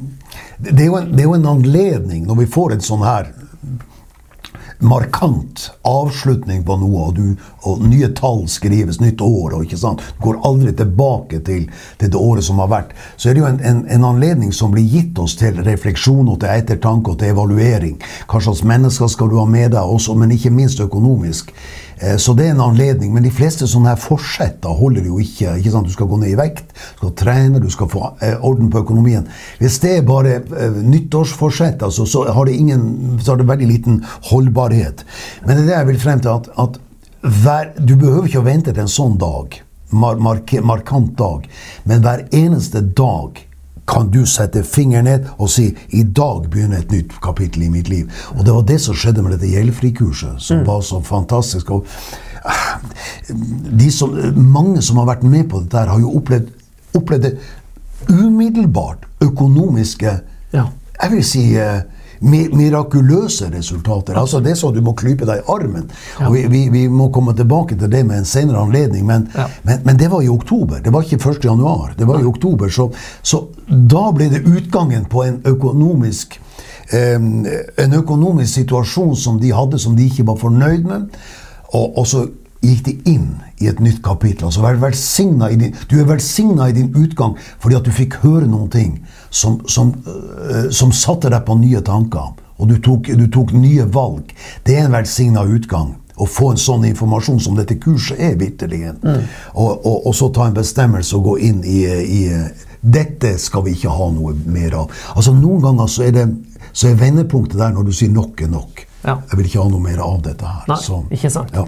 det 0.62 0.86
er, 0.86 0.94
en, 0.94 1.12
det 1.12 1.24
er 1.24 1.28
jo 1.28 1.38
en 1.38 1.52
anledning, 1.58 2.26
når 2.30 2.44
vi 2.44 2.52
får 2.54 2.78
en 2.78 2.84
sånn 2.86 3.06
her 3.06 3.32
markant 4.82 5.68
avslutning 5.88 6.64
på 6.66 6.78
noe, 6.82 7.08
og, 7.08 7.18
du, 7.18 7.36
og, 7.68 7.84
nye 7.86 8.10
tall 8.18 8.46
skrives, 8.52 9.00
nytt 9.02 9.22
år, 9.22 9.58
og 9.58 9.66
ikke 9.66 9.80
sant? 9.80 10.02
du 10.18 10.24
går 10.26 10.42
aldri 10.48 10.74
tilbake 10.78 11.42
til, 11.46 11.68
til, 11.98 12.12
det 12.12 12.20
året 12.20 12.46
som 12.46 12.62
har 12.64 12.72
vært, 12.72 12.96
så 13.16 13.30
er 13.30 13.38
det 13.38 13.44
jo 13.44 13.50
en, 13.50 13.62
en, 13.66 13.84
en, 13.88 14.08
anledning 14.12 14.54
som 14.56 14.74
blir 14.74 14.88
gitt 14.88 15.20
oss 15.22 15.38
til 15.40 15.62
refleksjon 15.66 16.30
og 16.32 16.42
til 16.42 16.52
ettertanke 16.54 17.14
og 17.14 17.22
til 17.22 17.36
evaluering. 17.36 18.02
Hva 18.28 18.42
slags 18.44 18.66
mennesker 18.68 19.12
skal 19.12 19.32
du 19.32 19.38
ha 19.40 19.48
med 19.50 19.72
deg 19.76 19.96
også, 19.96 20.18
men 20.18 20.34
ikke 20.36 20.54
minst 20.56 20.82
økonomisk. 20.84 21.54
Eh, 22.02 22.18
så 22.18 22.34
det 22.34 22.48
er 22.48 22.56
en 22.56 22.64
anledning. 22.66 23.14
Men 23.14 23.26
de 23.26 23.32
fleste 23.34 23.68
sånne 23.70 23.94
her 23.94 24.02
forsetter 24.02 24.74
holder 24.78 25.06
jo 25.08 25.20
ikke. 25.22 25.56
ikke 25.60 25.74
sant? 25.74 25.88
Du 25.88 25.94
skal 25.94 26.10
gå 26.10 26.20
ned 26.22 26.34
i 26.34 26.40
vekt, 26.40 26.74
du 26.74 27.06
skal 27.06 27.16
trene, 27.22 27.62
du 27.62 27.70
skal 27.74 27.90
få 27.92 28.04
eh, 28.22 28.38
orden 28.38 28.72
på 28.74 28.82
økonomien. 28.82 29.28
Hvis 29.62 29.80
det 29.84 29.98
er 30.00 30.08
bare 30.08 30.40
eh, 30.42 30.82
nyttårsforsett, 30.82 31.84
altså, 31.86 32.06
så, 32.10 32.26
har 32.34 32.50
det 32.50 32.58
ingen, 32.58 33.20
så 33.22 33.34
har 33.34 33.42
det 33.42 33.50
veldig 33.52 33.70
liten 33.70 34.02
holdbarhet. 34.72 35.06
Men 35.46 35.58
det 35.58 35.64
er 35.64 35.68
det 35.68 35.78
jeg 35.78 35.88
vil 35.88 36.00
frem 36.00 36.22
til, 36.22 36.30
at, 36.30 36.50
at 36.58 36.80
hver, 37.22 37.72
du 37.78 37.96
behøver 37.96 38.28
ikke 38.28 38.42
å 38.42 38.48
vente 38.48 38.74
til 38.74 38.84
en 38.84 38.92
sånn 38.92 39.18
dag. 39.22 39.62
Mar 39.92 40.18
markant 40.18 41.18
dag. 41.18 41.48
Men 41.86 42.02
hver 42.02 42.28
eneste 42.32 42.82
dag 42.82 43.48
kan 43.92 44.08
du 44.12 44.24
sette 44.26 44.64
fingeren 44.64 45.06
ned 45.10 45.26
og 45.38 45.50
si 45.52 45.72
i 45.92 46.04
dag 46.04 46.46
begynner 46.50 46.80
et 46.80 46.92
nytt 46.94 47.18
kapittel 47.22 47.66
i 47.66 47.70
mitt 47.70 47.90
liv. 47.90 48.10
Og 48.38 48.46
det 48.46 48.54
var 48.54 48.64
det 48.64 48.80
som 48.80 48.96
skjedde 48.96 49.22
med 49.22 49.36
dette 49.36 49.52
gjeldfrikurset, 49.52 50.40
som 50.40 50.62
mm. 50.62 50.68
var 50.70 50.82
så 50.86 51.02
fantastisk. 51.04 51.72
Og 51.76 51.88
ah, 52.46 52.78
som, 53.92 54.16
mange 54.38 54.82
som 54.82 55.02
har 55.02 55.10
vært 55.12 55.26
med 55.28 55.50
på 55.52 55.66
dette, 55.66 55.90
har 55.92 56.00
jo 56.00 56.14
opplevd, 56.22 56.54
opplevd 56.96 57.28
det 57.28 57.36
umiddelbart 58.10 59.04
økonomiske 59.22 60.14
ja. 60.52 60.64
Jeg 61.02 61.12
vil 61.14 61.22
si 61.26 61.44
uh, 61.58 61.84
mirakuløse 62.22 63.50
resultater. 63.54 64.18
Altså 64.20 64.40
Det 64.40 64.52
er 64.52 64.60
så 64.60 64.72
du 64.72 64.82
må 64.82 64.94
klype 64.94 65.26
deg 65.26 65.42
i 65.42 65.48
armen. 65.52 65.90
Ja. 66.20 66.28
Og 66.28 66.36
vi, 66.36 66.46
vi, 66.48 66.62
vi, 66.70 66.88
må 66.88 67.10
komme 67.10 67.34
tilbake 67.38 67.78
til 67.78 67.92
det 67.92 68.04
med 68.06 68.22
en 68.22 68.26
senere 68.26 68.62
anledning, 68.62 69.06
men, 69.06 69.28
ja. 69.36 69.48
men, 69.64 69.82
men, 69.86 69.98
det 69.98 70.12
var 70.12 70.22
i 70.22 70.30
oktober. 70.30 70.82
Det 70.84 70.94
var 70.94 71.02
ikke 71.02 71.22
1. 71.32 71.46
januar. 71.46 71.96
Det 71.98 72.08
var 72.08 72.22
i 72.22 72.28
oktober. 72.30 72.70
Så, 72.70 72.92
så 73.22 73.46
da 73.68 74.12
ble 74.16 74.30
det 74.30 74.46
utgangen 74.46 75.06
på 75.10 75.26
en 75.26 75.42
økonomisk 75.46 76.40
en 76.92 77.94
økonomisk 77.96 78.52
situasjon 78.52 79.16
som 79.16 79.38
de 79.40 79.54
hadde, 79.56 79.80
som 79.80 79.96
de 79.96 80.10
ikke 80.10 80.26
var 80.28 80.36
fornøyd 80.42 80.84
med. 80.84 81.06
Og, 81.72 81.98
og 81.98 82.08
så 82.08 82.26
gikk 82.62 82.84
de 82.86 82.94
inn 83.10 83.30
i 83.62 83.70
et 83.72 83.80
nytt 83.82 84.02
kapittel. 84.06 84.46
Altså, 84.46 84.62
din, 84.62 85.76
du 85.90 86.00
er 86.00 86.10
velsigna 86.10 86.70
i 86.70 86.76
din 86.76 86.92
utgang 86.96 87.38
fordi 87.60 87.78
at 87.78 87.86
du 87.86 87.92
fikk 87.92 88.20
høre 88.26 88.48
noen 88.48 88.70
ting 88.70 89.00
som, 89.32 89.62
som, 89.66 89.94
uh, 90.06 90.70
som 90.70 90.92
satte 90.92 91.32
deg 91.32 91.46
på 91.48 91.56
nye 91.58 91.82
tanker. 91.88 92.36
Og 92.62 92.70
du 92.70 92.78
tok, 92.84 93.10
du 93.18 93.26
tok 93.32 93.56
nye 93.58 93.88
valg. 93.90 94.36
Det 94.68 94.76
er 94.78 94.86
en 94.86 94.94
velsigna 94.94 95.48
utgang. 95.50 95.96
Å 96.22 96.28
få 96.30 96.52
en 96.54 96.60
sånn 96.62 96.84
informasjon 96.92 97.40
som 97.42 97.56
dette 97.58 97.80
kurset 97.82 98.20
er, 98.22 98.36
vitterlig. 98.38 98.84
Mm. 99.02 99.24
Og, 99.56 99.72
og, 99.80 99.96
og, 99.96 100.12
så 100.14 100.30
ta 100.36 100.46
en 100.46 100.58
bestemmelse 100.58 101.16
og 101.18 101.32
gå 101.32 101.38
inn 101.48 101.64
i, 101.66 101.80
i, 101.88 102.22
Dette 102.82 103.34
skal 103.42 103.66
vi 103.66 103.74
ikke 103.78 103.94
ha 103.94 104.12
noe 104.14 104.36
mer 104.46 104.76
av. 104.84 104.94
Altså 105.16 105.34
Noen 105.38 105.64
ganger 105.64 105.90
så 105.90 106.06
er, 106.06 106.14
det, 106.20 106.28
så 106.74 106.92
er 106.92 107.02
vendepunktet 107.02 107.58
der 107.62 107.74
når 107.74 107.90
du 107.90 107.96
sier 107.98 108.14
nok 108.14 108.42
er 108.46 108.54
nok. 108.54 108.86
Ja. 109.02 109.18
Jeg 109.32 109.40
vil 109.40 109.50
ikke 109.50 109.64
ha 109.64 109.72
noe 109.72 109.82
mer 109.82 110.02
av 110.06 110.22
dette 110.28 110.46
her. 110.46 110.64
Nei, 110.70 110.78
så, 110.84 111.02
ikke 111.10 111.34
sant. 111.34 111.56
Ja. 111.58 111.66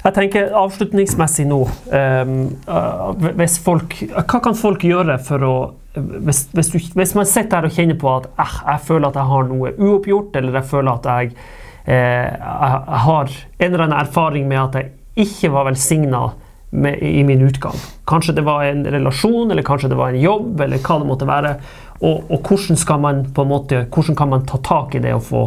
Jeg 0.00 0.16
tenker 0.16 0.54
avslutningsmessig 0.56 1.44
nå 1.50 1.60
um, 1.66 2.36
uh, 2.64 3.42
folk, 3.60 3.98
Hva 4.16 4.40
kan 4.40 4.56
folk 4.56 4.84
gjøre 4.86 5.18
for 5.24 5.44
å 5.44 5.54
hvis, 5.94 6.44
hvis, 6.54 6.68
du, 6.70 6.78
hvis, 6.94 7.14
man 7.18 7.26
sitter 7.26 7.58
her 7.58 7.66
og 7.66 7.74
kjenner 7.74 7.96
på 7.98 8.10
at 8.12 8.28
eh, 8.38 8.58
jeg 8.62 8.82
føler 8.86 9.08
at 9.08 9.16
jeg 9.18 9.30
har 9.32 9.48
noe 9.48 9.72
uoppgjort, 9.74 10.36
eller 10.38 10.60
jeg 10.60 10.68
føler 10.70 10.90
at 10.92 11.08
jeg, 11.10 11.32
eh, 11.90 12.28
jeg 12.30 13.00
har 13.06 13.32
en 13.34 13.66
eller 13.66 13.84
annen 13.88 13.98
erfaring 13.98 14.46
med 14.46 14.60
at 14.60 14.78
jeg 14.78 15.26
ikke 15.26 15.50
var 15.56 15.66
velsigna 15.66 16.28
i 16.70 17.24
min 17.26 17.42
utgang. 17.42 17.74
Kanskje 18.06 18.36
det 18.36 18.44
var 18.46 18.62
en 18.68 18.84
relasjon, 18.86 19.50
eller 19.50 19.66
kanskje 19.66 19.90
det 19.90 19.98
var 19.98 20.14
en 20.14 20.22
jobb, 20.22 20.60
eller 20.62 20.78
hva 20.78 21.00
det 21.00 21.08
måtte 21.08 21.26
være. 21.26 21.56
Og, 21.98 22.30
og 22.30 22.46
hvordan, 22.46 22.78
man 23.02 23.24
måte, 23.50 23.82
hvordan 23.90 24.16
kan 24.16 24.30
man 24.30 24.46
ta 24.46 24.60
tak 24.62 24.94
i 24.94 25.02
det 25.02 25.16
og 25.16 25.26
få 25.26 25.42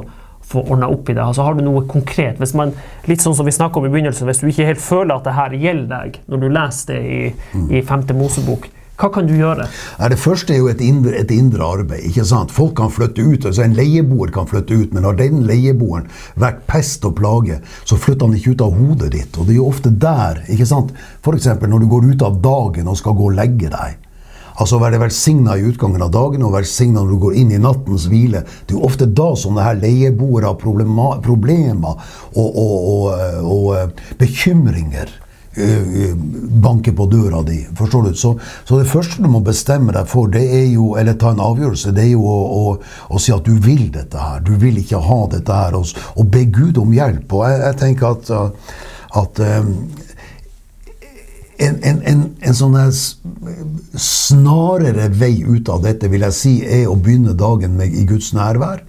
få 0.54 0.64
ordna 0.64 0.90
opp 0.94 1.10
i 1.10 1.18
det? 1.18 1.24
Altså, 1.24 1.46
har 1.48 1.58
du 1.58 1.64
noe 1.66 1.84
konkret? 1.90 2.40
Hvis 2.42 2.56
man, 2.58 2.72
litt 3.10 3.24
sånn 3.24 3.36
som 3.38 3.48
vi 3.48 3.56
om 3.64 3.86
i 3.86 3.92
begynnelsen, 3.92 4.30
hvis 4.30 4.44
du 4.44 4.48
ikke 4.52 4.70
helt 4.70 4.84
føler 4.84 5.18
at 5.18 5.28
det 5.28 5.36
her 5.38 5.58
gjelder 5.66 5.92
deg, 5.94 6.22
når 6.30 6.42
du 6.42 6.48
leser 6.54 6.94
det 6.94 7.02
i, 7.04 7.20
mm. 7.54 7.68
i 7.74 7.84
femte 7.88 8.16
Mosebok, 8.18 8.70
hva 8.94 9.10
kan 9.10 9.26
du 9.26 9.34
gjøre? 9.34 9.66
Det 10.14 10.20
første 10.22 10.54
er 10.54 10.60
jo 10.62 10.70
et 10.70 10.82
indre, 10.86 11.16
et 11.18 11.32
indre, 11.34 11.66
arbeid. 11.66 12.06
ikke 12.08 12.26
sant? 12.30 12.54
Folk 12.54 12.76
kan 12.78 12.92
flytte 12.94 13.26
ut. 13.26 13.48
altså 13.50 13.64
En 13.66 13.74
leieboer 13.74 14.30
kan 14.32 14.46
flytte 14.48 14.78
ut, 14.78 14.94
men 14.94 15.08
har 15.08 15.18
den 15.18 15.42
leieboeren 15.50 16.06
vært 16.40 16.62
pest 16.70 17.06
og 17.10 17.16
plage, 17.18 17.58
så 17.90 17.98
flytter 17.98 18.30
han 18.30 18.38
ikke 18.38 18.54
ut 18.54 18.62
av 18.62 18.78
hodet 18.78 19.12
ditt. 19.16 19.34
Og 19.40 19.48
det 19.48 19.56
er 19.56 19.60
jo 19.60 19.68
ofte 19.72 19.90
der, 19.90 20.44
ikke 20.46 20.70
sant? 20.70 20.94
F.eks. 21.26 21.50
når 21.66 21.82
du 21.82 21.90
går 21.90 22.12
ut 22.14 22.26
av 22.30 22.38
dagen 22.44 22.88
og 22.88 23.00
skal 23.02 23.18
gå 23.18 23.32
og 23.32 23.38
legge 23.40 23.74
deg. 23.74 24.03
Altså 24.62 24.78
være 24.82 25.02
velsigna 25.02 25.58
i 25.58 25.66
utgangen 25.66 26.04
av 26.06 26.12
dagen 26.14 26.46
og 26.46 26.54
velsigna 26.58 27.02
når 27.02 27.10
du 27.10 27.20
går 27.26 27.40
inn 27.42 27.56
i 27.56 27.62
nattens 27.62 28.06
hvile. 28.12 28.44
Det 28.68 28.76
er 28.76 28.80
jo 28.80 28.86
ofte 28.86 29.10
da 29.10 29.32
sånne 29.40 29.66
her 29.66 29.82
leieboere 29.82 30.52
har 30.52 31.20
problemer 31.24 31.98
og, 32.36 32.48
og, 32.48 32.78
og, 32.94 33.12
og, 33.42 33.68
eh, 33.80 34.04
bekymringer 34.20 35.10
eh, 35.58 36.14
banker 36.64 36.94
på 36.98 37.08
døra 37.10 37.42
di. 37.48 37.64
Forstår 37.78 38.10
du? 38.10 38.14
Så, 38.20 38.36
så, 38.68 38.78
det 38.78 38.92
første 38.92 39.26
du 39.26 39.30
må 39.34 39.42
bestemme 39.46 39.96
deg 39.96 40.10
for, 40.12 40.30
det 40.30 40.46
er 40.46 40.68
jo, 40.76 40.94
eller 41.02 41.18
ta 41.18 41.34
en 41.34 41.42
avgjørelse, 41.44 41.96
det 41.96 42.06
er 42.06 42.14
jo 42.14 42.30
å, 42.30 42.40
å, 42.60 42.78
å 43.10 43.22
si 43.22 43.34
at 43.34 43.50
du 43.50 43.58
vil 43.58 43.88
dette 43.96 44.22
her. 44.22 44.44
Du 44.46 44.54
vil 44.62 44.78
ikke 44.84 45.02
ha 45.02 45.22
dette 45.34 45.64
her. 45.64 45.80
Og, 45.80 46.26
be 46.30 46.46
Gud 46.46 46.78
om 46.82 46.94
hjelp. 46.94 47.34
Og 47.34 47.48
jeg, 47.50 47.62
jeg 47.66 47.82
tenker 47.82 48.14
at, 48.14 48.34
at 49.24 49.46
en, 51.64 51.78
en, 51.84 52.02
en, 52.10 52.24
en 52.42 52.56
sånn 52.58 52.78
snarere 54.00 55.10
vei 55.16 55.36
ut 55.44 55.70
av 55.72 55.84
dette 55.86 56.10
vil 56.12 56.26
jeg 56.28 56.38
si, 56.38 56.54
er 56.64 56.90
å 56.90 56.98
begynne 57.00 57.36
dagen 57.38 57.78
med, 57.80 57.94
i 57.94 58.06
Guds 58.10 58.34
nærvær. 58.36 58.84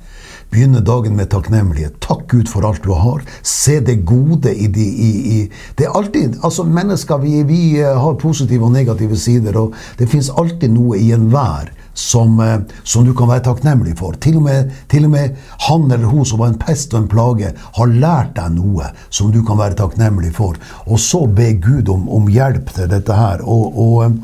Begynne 0.55 0.85
dagen 0.87 1.17
med 1.19 1.33
takknemlighet. 1.33 1.97
Takk 2.05 2.29
Gud 2.31 2.51
for 2.51 2.67
alt 2.69 2.85
du 2.85 2.93
har. 2.95 3.25
Se 3.43 3.81
det 3.83 4.05
gode 4.07 4.53
i 4.55 4.69
de 4.71 4.85
i, 4.85 5.11
i, 5.35 5.39
Det 5.75 5.89
er 5.89 5.97
alltid 5.99 6.37
Altså, 6.47 6.63
mennesker 6.63 7.19
vi, 7.23 7.41
vi 7.49 7.63
eh, 7.81 7.97
har 7.99 8.21
positive 8.21 8.69
og 8.69 8.75
negative 8.77 9.19
sider, 9.19 9.59
og 9.59 9.75
det 9.99 10.11
fins 10.13 10.31
alltid 10.31 10.71
noe 10.77 11.01
i 11.01 11.11
enhver 11.17 11.73
som, 11.95 12.41
eh, 12.41 12.59
som, 12.83 13.05
du 13.05 13.15
kan 13.15 13.31
være 13.31 13.47
takknemlig 13.49 13.97
for. 13.99 14.19
Til 14.21 14.39
og, 14.41 14.47
med, 14.49 14.73
til 14.91 15.07
og, 15.09 15.15
med, 15.15 15.37
han 15.69 15.87
eller 15.91 16.11
hun 16.11 16.27
som 16.29 16.43
var 16.43 16.53
en 16.53 16.59
pest 16.61 16.95
og 16.95 17.03
en 17.03 17.11
plage, 17.11 17.53
har 17.79 17.95
lært 17.95 18.35
deg 18.39 18.59
noe 18.59 18.91
som 19.09 19.33
du 19.35 19.43
kan 19.47 19.61
være 19.61 19.79
takknemlig 19.79 20.35
for. 20.37 20.59
Og 20.87 21.01
så 21.01 21.25
be 21.27 21.53
Gud 21.63 21.89
om, 21.93 22.09
om 22.09 22.29
hjelp 22.31 22.75
til 22.75 22.91
dette 22.91 23.23
her. 23.23 23.47
og, 23.47 23.79
og 23.79 24.21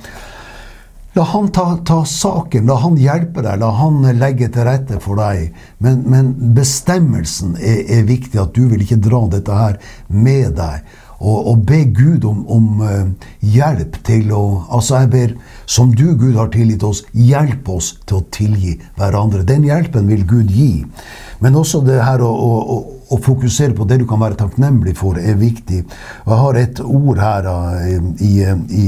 La 1.19 1.25
han 1.27 1.49
ta, 1.51 1.79
ta, 1.87 2.05
saken, 2.07 2.69
la 2.71 2.77
han 2.79 2.95
hjelpe 3.01 3.43
deg, 3.43 3.59
la 3.59 3.71
han 3.81 4.05
legge 4.15 4.47
til 4.55 4.63
rette 4.69 5.01
for 5.03 5.19
deg. 5.19 5.49
Men, 5.83 6.05
men 6.07 6.29
bestemmelsen 6.55 7.57
er, 7.59 7.81
er, 7.97 8.05
viktig, 8.07 8.39
at 8.39 8.55
du 8.55 8.69
vil 8.71 8.85
ikke 8.85 9.01
dra 9.03 9.25
dette 9.33 9.57
her 9.57 9.81
med 10.07 10.55
deg. 10.61 10.87
Og, 11.21 11.51
og 11.51 11.65
be 11.69 11.83
Gud 11.93 12.25
om, 12.25 12.45
om 12.49 12.81
uh, 12.81 13.29
hjelp 13.45 13.99
til 14.07 14.31
å 14.33 14.43
Altså, 14.71 15.03
jeg 15.03 15.11
ber, 15.13 15.35
som 15.69 15.91
du, 15.93 16.15
Gud, 16.17 16.37
har 16.39 16.49
tilgitt 16.53 16.85
oss, 16.87 17.03
hjelp 17.13 17.69
oss 17.69 17.93
til 18.09 18.21
å 18.21 18.27
tilgi 18.33 18.77
hverandre. 18.97 19.43
Den 19.47 19.67
hjelpen 19.67 20.09
vil 20.09 20.25
Gud 20.29 20.53
gi. 20.55 20.87
Men 21.45 21.59
også 21.59 21.83
det 21.85 21.99
her 22.05 22.23
å, 22.25 22.31
å, 22.31 22.79
å 23.11 23.19
fokusere 23.21 23.75
på 23.77 23.87
det 23.89 24.01
du 24.01 24.07
kan 24.09 24.23
være 24.23 24.39
takknemlig 24.41 24.95
for, 25.01 25.19
er 25.19 25.39
viktig. 25.41 25.83
Og 26.25 26.33
jeg 26.33 26.41
har 26.45 26.61
et 26.61 26.83
ord 26.85 27.21
her 27.21 27.51
i, 28.23 28.31
i, 28.31 28.33
i 28.81 28.87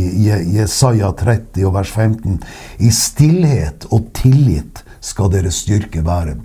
Jesaja 0.58 1.12
30 1.18 1.68
og 1.68 1.76
vers 1.76 1.92
15. 1.92 2.40
I 2.80 2.92
stillhet 2.94 3.88
og 3.90 4.12
tillit 4.16 4.84
skal 5.02 5.32
deres 5.32 5.62
styrke 5.64 6.04
være. 6.06 6.38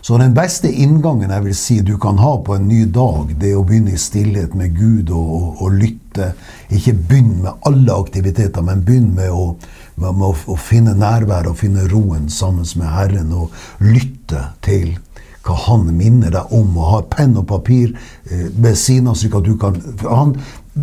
Så 0.00 0.16
den 0.18 0.32
beste 0.34 0.70
inngangen 0.72 1.30
jeg 1.30 1.44
vil 1.44 1.56
si 1.56 1.80
du 1.84 1.96
kan 2.00 2.18
ha 2.22 2.32
på 2.44 2.56
en 2.56 2.68
ny 2.68 2.86
dag, 2.88 3.34
det 3.36 3.50
er 3.52 3.58
å 3.58 3.66
begynne 3.68 3.92
i 3.96 4.00
stillhet 4.00 4.54
med 4.56 4.72
Gud 4.78 5.12
og, 5.12 5.34
og, 5.36 5.60
og 5.66 5.76
lytte. 5.76 6.32
Ikke 6.72 6.94
begynn 6.96 7.42
med 7.44 7.68
alle 7.68 7.98
aktiviteter, 8.00 8.64
men 8.64 8.84
begynn 8.86 9.12
med 9.18 9.28
å, 9.28 9.52
med, 10.00 10.08
med 10.08 10.26
å, 10.30 10.32
å 10.54 10.56
finne 10.56 10.96
nærvær 10.96 11.50
og 11.50 11.60
finne 11.60 11.84
roen 11.92 12.30
sammen 12.32 12.64
med 12.80 12.92
Herren 12.96 13.36
og 13.36 13.52
lytte 13.84 14.48
til 14.64 14.96
hva 15.44 15.56
han 15.66 15.86
minner 15.96 16.32
deg 16.34 16.52
om, 16.52 16.74
og 16.76 16.90
ha 16.92 17.00
penn 17.12 17.36
og 17.40 17.46
papir 17.48 17.92
eh, 18.28 18.48
ved 18.52 18.76
siden 18.76 19.08
av, 19.12 19.16
slik 19.20 19.36
at 19.38 19.46
du 19.46 19.54
kan 19.60 19.78
han, 20.04 20.34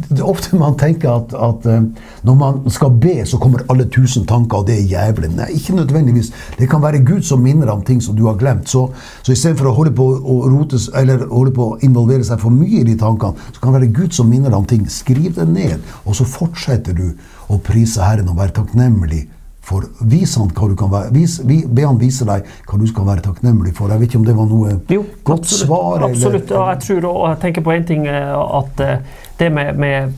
det 0.09 0.19
er 0.19 0.29
ofte 0.29 0.57
man 0.59 0.77
tenker 0.79 1.11
at, 1.11 1.33
at, 1.33 1.67
eh, 1.69 1.85
når 2.27 2.37
man 2.39 2.59
skal 2.73 2.93
be, 3.01 3.15
så 3.25 3.39
kommer 3.41 3.65
alle 3.71 3.87
tusen 3.93 4.25
tanker, 4.29 4.61
og 4.61 4.67
det 4.67 4.77
er 4.77 4.91
jævlig. 4.91 5.31
Nei, 5.35 5.49
ikke 5.57 5.77
nødvendigvis. 5.77 6.31
Det 6.59 6.69
kan 6.71 6.83
være 6.83 7.03
Gud 7.07 7.23
som 7.27 7.43
minner 7.43 7.71
om 7.73 7.83
ting 7.85 8.01
som 8.03 8.17
du 8.17 8.25
har 8.27 8.39
glemt. 8.39 8.69
Så, 8.69 8.87
så 9.23 9.35
istedenfor 9.35 9.71
å 9.71 9.75
holde 9.77 9.95
på 9.97 10.09
å 10.17 10.39
rotes, 10.47 10.89
eller 10.97 11.27
holde 11.31 11.55
på 11.55 11.71
å 11.71 11.79
involvere 11.85 12.25
seg 12.27 12.41
for 12.43 12.53
mye 12.53 12.81
i 12.81 12.87
de 12.87 12.97
tankene, 12.99 13.49
så 13.53 13.61
kan 13.61 13.73
det 13.73 13.81
være 13.81 13.95
Gud 14.01 14.17
som 14.17 14.29
minner 14.31 14.55
om 14.57 14.67
ting. 14.67 14.85
Skriv 14.91 15.33
det 15.37 15.47
ned, 15.51 15.81
og 16.05 16.17
så 16.17 16.27
fortsetter 16.27 16.97
du 16.97 17.09
å 17.51 17.61
prise 17.63 18.03
Herren 18.03 18.31
og 18.31 18.39
være 18.41 18.57
takknemlig 18.59 19.25
for 19.67 19.83
vis 20.07 20.37
han 20.39 20.47
hva 20.55 20.69
du 20.71 20.75
kan 20.79 20.91
være, 20.91 21.11
vis, 21.15 21.37
vi, 21.43 21.59
Be 21.67 21.83
han 21.83 21.99
vise 21.99 22.25
deg 22.27 22.45
hva 22.69 22.79
du 22.79 22.85
skal 22.87 23.07
være 23.09 23.25
takknemlig 23.25 23.73
for. 23.75 23.91
Jeg 23.91 23.99
vet 23.99 24.13
ikke 24.13 24.21
om 24.21 24.27
det 24.27 24.35
var 24.37 24.47
noe 24.47 24.75
jo, 24.93 25.01
godt 25.27 25.43
absolutt, 25.43 25.67
svar? 25.67 26.05
Absolutt. 26.07 26.53
og 26.55 26.69
jeg 26.71 26.83
tror 26.85 27.07
og 27.11 27.25
jeg 27.27 27.39
tenker 27.41 27.65
på 27.65 27.73
en 27.75 27.87
ting 27.89 28.05
eh, 28.07 28.31
at 28.61 28.83
eh, 28.85 29.17
det 29.37 29.49
med, 29.53 29.81
med 29.81 30.15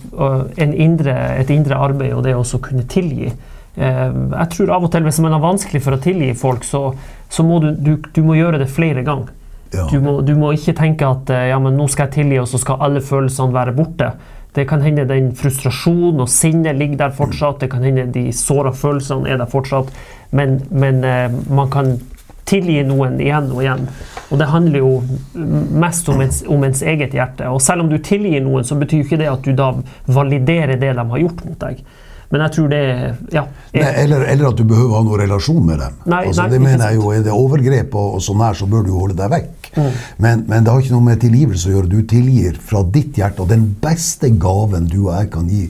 indre, 0.59 1.15
et 1.41 1.49
indre 1.53 1.79
arbeid 1.81 2.13
og 2.13 2.21
det 2.27 2.35
å 2.37 2.61
kunne 2.63 2.85
tilgi 2.87 3.25
eh, 3.31 4.05
Jeg 4.13 4.47
tror 4.53 4.75
av 4.77 4.85
og 4.85 4.93
til 4.93 5.09
hvis 5.09 5.21
man 5.25 5.35
har 5.35 5.43
vanskelig 5.43 5.81
for 5.81 5.97
å 5.97 6.01
tilgi 6.03 6.29
folk, 6.37 6.67
så, 6.67 6.83
så 7.29 7.45
må 7.45 7.57
du, 7.63 7.71
du, 7.73 7.95
du 7.97 8.21
må 8.25 8.37
gjøre 8.37 8.61
det 8.61 8.69
flere 8.69 9.01
ganger. 9.07 9.33
Ja. 9.73 9.87
Du, 9.89 9.97
må, 10.01 10.19
du, 10.25 10.35
må, 10.37 10.53
ikke 10.53 10.77
tenke 10.77 11.09
at 11.09 11.29
ja, 11.29 11.57
men 11.61 11.75
nå 11.77 11.85
skal 11.89 12.07
jeg 12.07 12.21
tilgi, 12.21 12.39
og 12.41 12.47
så 12.49 12.61
skal 12.61 12.81
alle 12.85 13.01
følelsene 13.05 13.53
være 13.53 13.73
borte. 13.77 14.13
Det 14.59 14.65
kan 14.67 14.81
hende 14.83 15.05
den 15.07 15.29
frustrasjonen 15.39 16.19
og 16.19 16.27
sinnet 16.27 16.75
ligger 16.75 17.05
der 17.05 17.13
fortsatt. 17.15 17.61
Det 17.61 17.69
kan 17.71 17.85
hende 17.87 18.09
de 18.11 18.25
såra 18.35 18.73
følelsene 18.75 19.29
er 19.31 19.39
der 19.39 19.47
fortsatt. 19.47 19.93
Men, 20.35 20.57
men 20.67 20.99
eh, 21.07 21.31
man 21.47 21.71
kan 21.71 21.93
tilgi 22.49 22.81
noen 22.83 23.15
igjen 23.23 23.47
og 23.53 23.61
igjen. 23.63 23.87
Og 24.27 24.41
det 24.41 24.49
handler 24.51 24.83
jo 24.83 24.91
mest 25.79 26.11
om 26.11 26.19
ens, 26.25 26.41
om 26.43 26.65
ens, 26.67 26.83
eget 26.83 27.15
hjerte. 27.15 27.47
Og 27.47 27.61
selv 27.63 27.85
om 27.85 27.93
du 27.93 27.95
tilgir 28.03 28.43
noen, 28.43 28.67
så 28.67 28.75
betyr 28.75 29.05
ikke 29.05 29.21
det 29.21 29.31
at 29.31 29.47
du 29.47 29.55
da 29.55 29.71
validerer 30.11 30.75
det 30.75 30.91
de 30.97 31.07
har 31.13 31.23
gjort 31.23 31.45
mot 31.47 31.59
deg. 31.63 31.79
Men 32.29 32.43
jeg 32.45 32.53
tror 32.53 32.67
det 32.69 32.81
ja, 33.33 33.41
er, 33.73 33.79
nei, 33.81 33.93
eller, 34.03 34.23
eller, 34.29 34.51
at 34.51 34.59
du 34.59 34.67
behøver 34.69 34.99
ha 34.99 35.01
noen 35.05 35.21
relasjon 35.23 35.63
med 35.65 35.79
dem. 35.81 35.95
Nei, 36.13 36.19
altså, 36.29 36.43
nei, 36.43 36.51
det 36.53 36.59
mener 36.61 36.83
jeg 36.85 36.99
jo, 36.99 37.07
Er 37.15 37.23
det 37.25 37.33
overgrep 37.33 37.95
og, 37.97 38.19
og 38.19 38.21
sånn 38.21 38.43
her, 38.45 38.57
så 38.59 38.67
bør 38.69 38.85
du 38.85 38.91
holde 38.93 39.17
deg 39.17 39.31
vekk. 39.33 39.69
Mm. 39.73 39.87
Men, 40.17 40.43
men, 40.45 40.65
det 40.65 40.73
har 40.73 40.83
ikke 40.83 40.93
noe 40.93 41.07
med 41.07 41.23
tilgivelse 41.23 41.71
å 41.71 41.73
gjøre. 41.73 41.89
Du 41.89 42.03
tilgir 42.13 42.61
fra 42.69 42.83
ditt 42.85 43.17
hjerte. 43.17 43.41
Og 43.41 43.49
den 43.49 43.65
beste 43.81 44.29
gaven 44.37 44.85
du 44.91 44.99
og 45.07 45.13
jeg 45.15 45.31
kan 45.33 45.49
gi, 45.49 45.63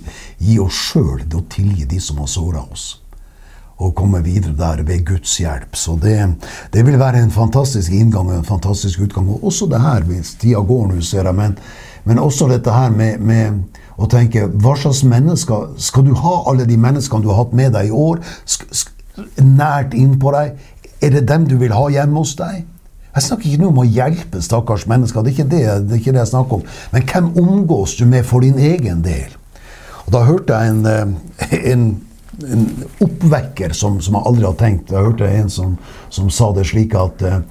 gi 0.43 0.60
oss 0.60 0.84
sjøl, 0.89 1.24
det 1.24 1.39
å 1.39 1.45
tilgi 1.48 1.88
de 1.88 2.04
som 2.04 2.19
har 2.19 2.32
såra 2.32 2.67
oss. 2.67 2.89
Og 3.80 3.95
komme 3.95 4.19
videre 4.26 4.52
der 4.60 4.84
ved 4.84 5.08
Guds 5.08 5.39
hjelp. 5.39 5.80
Så 5.80 5.95
det, 6.04 6.17
det, 6.76 6.84
vil 6.84 7.00
være 7.00 7.24
en 7.24 7.32
fantastisk 7.32 7.95
inngang 7.95 8.28
og 8.28 8.41
en 8.41 8.48
fantastisk 8.48 9.08
utgang. 9.08 9.32
Og 9.32 9.48
også 9.48 9.72
det 9.72 9.80
her, 9.80 10.04
hvis 10.12 10.36
tida 10.41 10.60
går 10.60 10.89
nå, 10.91 11.00
ser 11.00 11.24
jeg, 11.24 11.39
men, 11.39 11.56
men 12.04 12.19
også 12.19 12.52
dette 12.52 12.76
her 12.76 12.91
med, 12.91 13.24
med 13.24 13.79
og 14.00 14.08
tenke 14.12 14.46
hva 14.64 14.76
slags 14.80 15.04
mennesker 15.04 15.74
Skal 15.82 16.06
du 16.08 16.14
ha 16.16 16.36
alle 16.50 16.66
de 16.68 16.78
menneskene 16.80 17.24
du 17.24 17.30
har 17.34 17.44
hatt 17.44 17.56
med 17.58 17.74
deg 17.76 17.90
i 17.90 17.96
år, 17.96 18.22
nært 19.44 19.96
innpå 19.98 20.34
deg? 20.36 20.60
Er 21.04 21.16
det 21.16 21.28
dem 21.28 21.48
du 21.48 21.58
vil 21.60 21.76
ha 21.76 21.88
hjemme 21.92 22.24
hos 22.24 22.36
deg? 22.40 22.64
Jeg 23.10 23.26
snakker 23.26 23.50
ikke 23.50 23.64
nå 23.64 23.72
om 23.72 23.82
å 23.82 23.88
hjelpe 23.90 24.42
stakkars 24.44 24.86
mennesker, 24.88 25.26
det 25.26 25.34
er, 25.40 25.48
det, 25.50 25.64
det 25.90 25.96
er 25.96 26.02
ikke 26.02 26.14
det, 26.14 26.22
jeg 26.22 26.32
snakker 26.32 26.60
om. 26.60 26.68
Men 26.94 27.08
hvem 27.10 27.32
omgås 27.42 27.96
du 27.98 28.06
med 28.08 28.28
for 28.28 28.46
din 28.46 28.60
egen 28.62 29.02
del? 29.04 29.34
Og 30.06 30.14
Da 30.14 30.22
hørte 30.28 30.60
jeg 30.60 30.76
en, 30.76 30.86
eh, 30.86 31.56
en, 31.74 31.88
en 32.46 32.70
oppvekker 33.04 33.74
som, 33.78 33.98
som, 34.02 34.16
jeg 34.16 34.30
aldri 34.30 34.46
har 34.46 34.60
tenkt. 34.62 34.94
Jeg 34.94 35.10
hørte 35.10 35.28
en 35.28 35.50
som, 35.54 35.76
som 36.14 36.30
sa 36.34 36.52
det 36.56 36.68
slik 36.70 36.96
at 36.98 37.26
uh, 37.26 37.42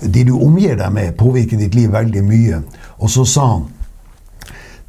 de 0.00 0.24
du 0.24 0.34
omgir 0.34 0.76
deg 0.80 0.90
med, 0.92 1.14
påvirker 1.20 1.60
ditt 1.60 1.76
liv 1.76 1.92
veldig 1.92 2.24
mye. 2.24 2.62
Og 2.98 3.12
så 3.12 3.28
sa 3.28 3.46
han 3.54 3.70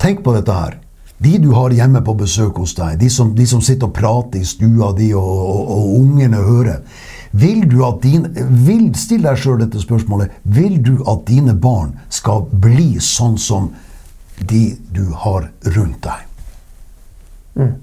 Tenk 0.02 0.26
på 0.26 0.34
dette 0.36 0.52
her. 0.52 0.76
De 1.18 1.38
du 1.40 1.52
har 1.56 1.72
hjemme 1.72 2.02
på 2.04 2.14
besøk 2.20 2.58
hos 2.60 2.76
deg, 2.76 2.98
de 3.00 3.10
som, 3.10 3.32
de 3.36 3.46
som 3.48 3.62
sitter 3.64 3.88
og 3.88 3.96
prater 3.96 4.42
i 4.44 4.48
stua 4.48 4.92
di, 4.98 5.14
og, 5.16 5.24
og, 5.24 5.70
og 5.78 5.94
ungene 6.02 6.42
hører 6.44 6.82
vil 7.36 7.66
du 7.72 7.82
at 7.86 8.04
din, 8.04 8.28
vil, 8.66 8.94
Still 8.96 9.26
deg 9.28 9.40
sjøl 9.40 9.60
dette 9.60 9.82
spørsmålet. 9.84 10.32
Vil 10.44 10.78
du 10.84 11.02
at 11.04 11.26
dine 11.28 11.56
barn 11.60 11.98
skal 12.14 12.46
bli 12.48 12.96
sånn 13.04 13.36
som 13.42 13.74
de 14.40 14.78
du 14.96 15.10
har 15.26 15.50
rundt 15.76 16.00
deg? 16.06 16.24
Mm. 17.60 17.74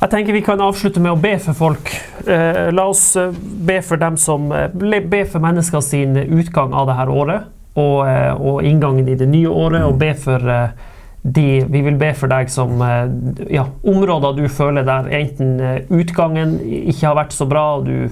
Jeg 0.00 0.10
tenker 0.10 0.32
Vi 0.32 0.44
kan 0.46 0.62
avslutte 0.64 1.02
med 1.02 1.12
å 1.12 1.18
be 1.20 1.34
for 1.42 1.58
folk. 1.58 1.90
Eh, 2.26 2.70
la 2.72 2.86
oss 2.92 3.16
eh, 3.18 3.34
be 3.66 3.80
for 3.82 4.00
dem 4.00 4.16
som 4.16 4.46
eh, 4.54 4.70
be 4.70 5.24
for 5.26 5.42
mennesker 5.42 5.82
sin 5.84 6.14
utgang 6.16 6.72
av 6.72 6.88
dette 6.92 7.10
året 7.10 7.59
og, 7.74 8.08
eh, 8.08 8.32
og, 8.34 8.62
inngangen 8.66 9.08
i 9.08 9.18
det 9.18 9.28
nye 9.30 9.48
året, 9.48 9.84
og 9.84 9.94
mm. 9.94 10.00
be 10.00 10.14
for 10.18 10.50
eh, 10.50 10.86
de 11.20 11.66
Vi 11.68 11.82
vil 11.84 11.98
be 12.00 12.14
for 12.16 12.32
deg 12.32 12.48
som 12.48 12.80
eh, 12.80 13.10
ja, 13.52 13.66
områder 13.84 14.38
du 14.38 14.46
føler 14.48 14.86
der 14.88 15.10
enten 15.18 15.58
utgangen 15.92 16.56
ikke 16.64 17.10
har 17.10 17.18
vært 17.18 17.36
så 17.36 17.44
bra, 17.46 17.64
og 17.76 17.90
du 17.90 18.08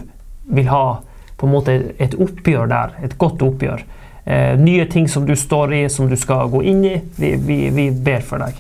vil 0.52 0.68
ha 0.68 0.98
på 1.38 1.46
en 1.46 1.54
måte 1.54 1.76
et 2.02 2.16
oppgjør 2.18 2.68
der, 2.68 2.94
et 3.06 3.16
godt 3.18 3.42
oppgjør. 3.46 3.84
Eh, 4.28 4.58
nye 4.60 4.84
ting 4.90 5.08
som 5.08 5.26
du 5.26 5.36
står 5.36 5.74
i, 5.74 5.82
som 5.88 6.08
du 6.08 6.16
skal 6.16 6.50
gå 6.52 6.62
inn 6.68 6.82
i. 6.84 6.96
Vi, 7.16 7.36
vi, 7.40 7.58
vi 7.72 7.88
ber 7.90 8.24
for 8.26 8.42
deg. 8.42 8.58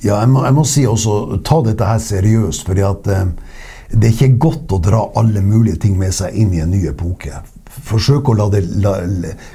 Ja, 0.00 0.20
jeg 0.20 0.30
må, 0.30 0.44
jeg 0.46 0.56
må, 0.56 0.64
si 0.68 0.84
også, 0.86 1.40
ta 1.44 1.58
dette 1.66 1.88
her 1.88 1.98
seriøst. 1.98 2.68
fordi 2.68 2.84
at 2.86 3.08
eh, 3.10 3.24
det 3.90 4.06
er 4.06 4.12
ikke 4.14 4.42
godt 4.44 4.72
å 4.76 4.78
dra 4.82 5.00
alle 5.18 5.42
mulige 5.42 5.80
ting 5.84 5.96
med 5.98 6.14
seg 6.14 6.36
inn 6.38 6.52
i 6.54 6.62
en 6.62 6.70
ny 6.70 6.84
epoke. 6.90 7.40
Forsøk 7.70 8.30
å 8.30 8.36
la 8.38 8.46
det 8.50 8.60
la, 8.82 8.96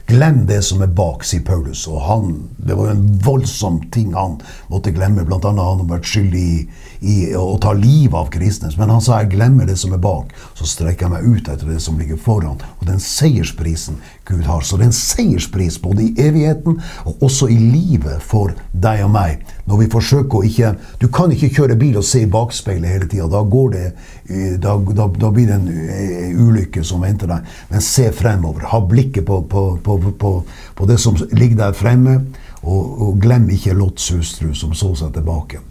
glemme 0.08 0.48
det 0.50 0.62
som 0.68 0.84
er 0.84 0.92
bak, 0.96 1.24
sier 1.28 1.44
Paulus. 1.48 1.86
Og 1.92 2.02
han, 2.04 2.34
det 2.58 2.76
var 2.76 2.90
jo 2.90 2.96
en 2.98 3.06
voldsom 3.24 3.80
ting 3.96 4.14
han 4.16 4.38
måtte 4.72 4.94
glemme. 4.96 5.24
Blant 5.28 5.48
annet 5.48 5.64
han 5.64 5.84
har 5.84 5.92
vært 5.98 6.12
skyldig 6.12 6.44
i, 6.44 6.60
i 7.00 7.36
å 7.36 7.58
ta 7.62 7.74
livet 7.76 8.16
av 8.18 8.30
kristne. 8.34 8.72
Men 8.80 8.94
han 8.94 9.04
sa 9.04 9.22
jeg 9.22 9.34
glemmer 9.36 9.68
det 9.68 9.78
som 9.82 9.94
er 9.96 10.02
bak, 10.02 10.34
så 10.58 10.68
strekker 10.70 11.08
jeg 11.08 11.14
meg 11.14 11.26
ut 11.26 11.50
etter 11.52 11.70
det 11.70 11.82
som 11.84 12.00
ligger 12.00 12.20
foran. 12.22 12.62
Og 12.80 12.88
den 12.88 13.02
seiersprisen 13.04 14.00
Gud 14.26 14.44
har. 14.44 14.62
Så 14.62 14.78
det 14.78 14.88
er 14.88 14.92
en 14.92 14.98
seierspris 14.98 15.78
både 15.82 16.08
i 16.08 16.14
evigheten 16.22 16.80
og 17.06 17.26
også 17.26 17.50
i 17.54 17.58
livet 17.60 18.24
for 18.26 18.56
deg 18.72 19.04
og 19.06 19.12
meg. 19.14 19.44
Når 19.70 19.82
vi 19.82 19.90
forsøker 19.94 20.40
å 20.40 20.46
ikke 20.46 20.74
Du 21.02 21.08
kan 21.14 21.32
ikke 21.34 21.52
kjøre 21.54 21.78
bil 21.78 21.98
og 21.98 22.06
se 22.06 22.24
i 22.24 22.30
bakspeilet 22.32 22.90
hele 22.90 23.10
tida. 23.10 23.28
Da, 23.30 23.42
eh, 23.76 24.56
da, 24.62 24.76
da, 24.78 25.08
da, 25.08 25.32
blir 25.32 25.50
det 25.50 25.60
en 25.60 25.70
eh, 25.70 26.34
ulykke 26.34 26.84
som 26.84 27.06
venter 27.06 27.30
deg. 27.30 27.46
Men 27.70 27.86
se 27.86 28.10
fremover. 28.12 28.66
Ha 28.72 28.82
blikket 28.82 29.26
på, 29.26 29.42
på, 29.50 29.66
på, 29.84 30.34
på 30.76 30.90
det 30.90 31.00
som 31.02 31.18
ligger 31.32 31.68
der 31.68 31.78
fremme. 31.78 32.20
Og, 32.66 33.02
og 33.02 33.22
glem 33.22 33.50
ikke 33.54 33.78
Lots 33.78 34.10
hustru 34.10 34.54
som 34.58 34.74
så 34.74 34.96
seg 34.98 35.14
tilbake. 35.14 35.62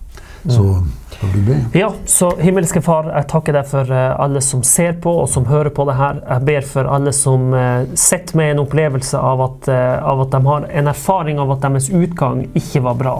Så 0.48 0.82
kan 1.20 1.30
du 1.32 1.42
be. 1.42 1.78
Ja, 1.78 1.92
så 2.06 2.32
himmelske 2.36 2.82
Far, 2.84 3.08
jeg 3.08 3.28
takker 3.30 3.56
deg 3.56 3.68
for 3.70 3.94
eh, 3.94 4.10
alle 4.20 4.42
som 4.44 4.64
ser 4.66 4.98
på 5.00 5.14
og 5.22 5.30
som 5.32 5.46
hører 5.48 5.72
på 5.74 5.86
det 5.88 5.96
her. 5.98 6.20
Jeg 6.26 6.46
ber 6.50 6.68
for 6.68 6.90
alle 6.90 7.14
som 7.16 7.54
eh, 7.56 7.88
sitter 7.96 8.40
med 8.40 8.52
en 8.52 8.62
opplevelse 8.66 9.20
av 9.20 9.46
at, 9.48 9.72
eh, 9.72 9.96
av 10.04 10.26
at 10.26 10.36
de 10.36 10.42
har 10.50 10.68
en 10.68 10.92
erfaring 10.92 11.40
av 11.40 11.56
at 11.56 11.64
deres 11.64 11.88
utgang 11.88 12.44
ikke 12.52 12.84
var 12.84 13.00
bra. 13.00 13.16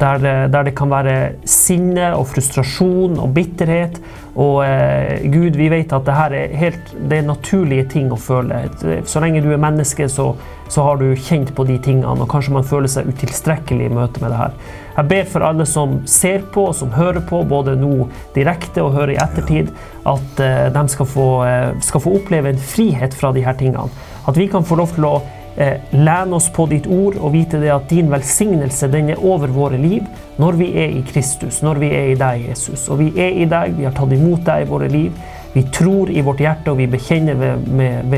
Der, 0.00 0.22
der 0.48 0.64
det 0.64 0.72
kan 0.78 0.88
være 0.88 1.14
sinne 1.44 2.14
og 2.16 2.30
frustrasjon 2.30 3.18
og 3.20 3.34
bitterhet. 3.36 3.98
Og 4.40 4.62
eh, 4.64 5.26
Gud, 5.28 5.58
vi 5.58 5.68
vet 5.72 5.92
at 5.92 6.06
det 6.06 6.14
her 6.16 6.36
er 6.38 6.54
helt 6.56 6.94
det 7.10 7.18
er 7.18 7.26
naturlige 7.26 7.88
ting 7.96 8.08
å 8.14 8.16
føle. 8.20 8.62
Så 9.04 9.20
lenge 9.20 9.42
du 9.44 9.50
er 9.52 9.60
menneske, 9.60 10.06
så, 10.08 10.30
så 10.70 10.86
har 10.86 11.02
du 11.02 11.10
kjent 11.18 11.52
på 11.56 11.66
de 11.68 11.76
tingene, 11.82 12.14
og 12.14 12.30
kanskje 12.30 12.54
man 12.54 12.64
føler 12.66 12.88
seg 12.88 13.10
utilstrekkelig 13.10 13.90
i 13.90 13.92
møte 13.98 14.22
med 14.22 14.32
det 14.32 14.40
her. 14.40 14.56
Jeg 15.00 15.08
ber 15.08 15.28
for 15.32 15.40
alle 15.48 15.64
som 15.64 15.94
ser 16.04 16.42
på 16.52 16.66
og 16.68 16.74
som 16.76 16.90
hører 16.92 17.22
på, 17.24 17.38
både 17.48 17.72
nå 17.80 18.10
direkte 18.34 18.82
og 18.84 18.92
hører 18.98 19.14
i 19.14 19.20
ettertid, 19.22 19.70
at 20.04 20.42
eh, 20.44 20.66
de 20.74 20.82
skal 20.92 21.08
få, 21.08 21.28
eh, 21.48 21.68
skal 21.80 22.02
få 22.04 22.18
oppleve 22.18 22.52
en 22.52 22.60
frihet 22.60 23.16
fra 23.16 23.30
disse 23.32 23.54
tingene. 23.62 23.88
At 24.28 24.36
vi 24.36 24.50
kan 24.52 24.66
få 24.66 24.76
lov 24.76 24.92
til 24.92 25.06
å 25.08 25.14
eh, 25.56 25.80
lene 25.96 26.36
oss 26.36 26.50
på 26.52 26.68
ditt 26.68 26.84
ord 26.84 27.16
og 27.16 27.32
vite 27.32 27.62
det 27.62 27.72
at 27.72 27.88
din 27.88 28.12
velsignelse 28.12 28.90
den 28.92 29.14
er 29.14 29.24
over 29.24 29.48
våre 29.56 29.80
liv 29.80 30.04
når 30.36 30.60
vi 30.60 30.68
er 30.84 30.92
i 30.98 31.04
Kristus, 31.08 31.62
når 31.64 31.80
vi 31.80 31.92
er 31.96 32.12
i 32.12 32.20
deg, 32.20 32.44
Jesus. 32.50 32.84
Og 32.92 33.00
vi 33.00 33.08
er 33.16 33.40
i 33.40 33.48
deg, 33.48 33.78
vi 33.80 33.88
har 33.88 33.96
tatt 33.96 34.12
imot 34.12 34.44
deg 34.52 34.66
i 34.66 34.68
våre 34.68 34.92
liv. 34.92 35.16
Vi 35.54 35.64
tror 35.72 36.12
i 36.12 36.20
vårt 36.22 36.44
hjerte, 36.44 36.70
og 36.70 36.78
vi 36.78 36.86
bekjenner 36.92 37.40
med, 37.40 37.64
med, 37.72 38.12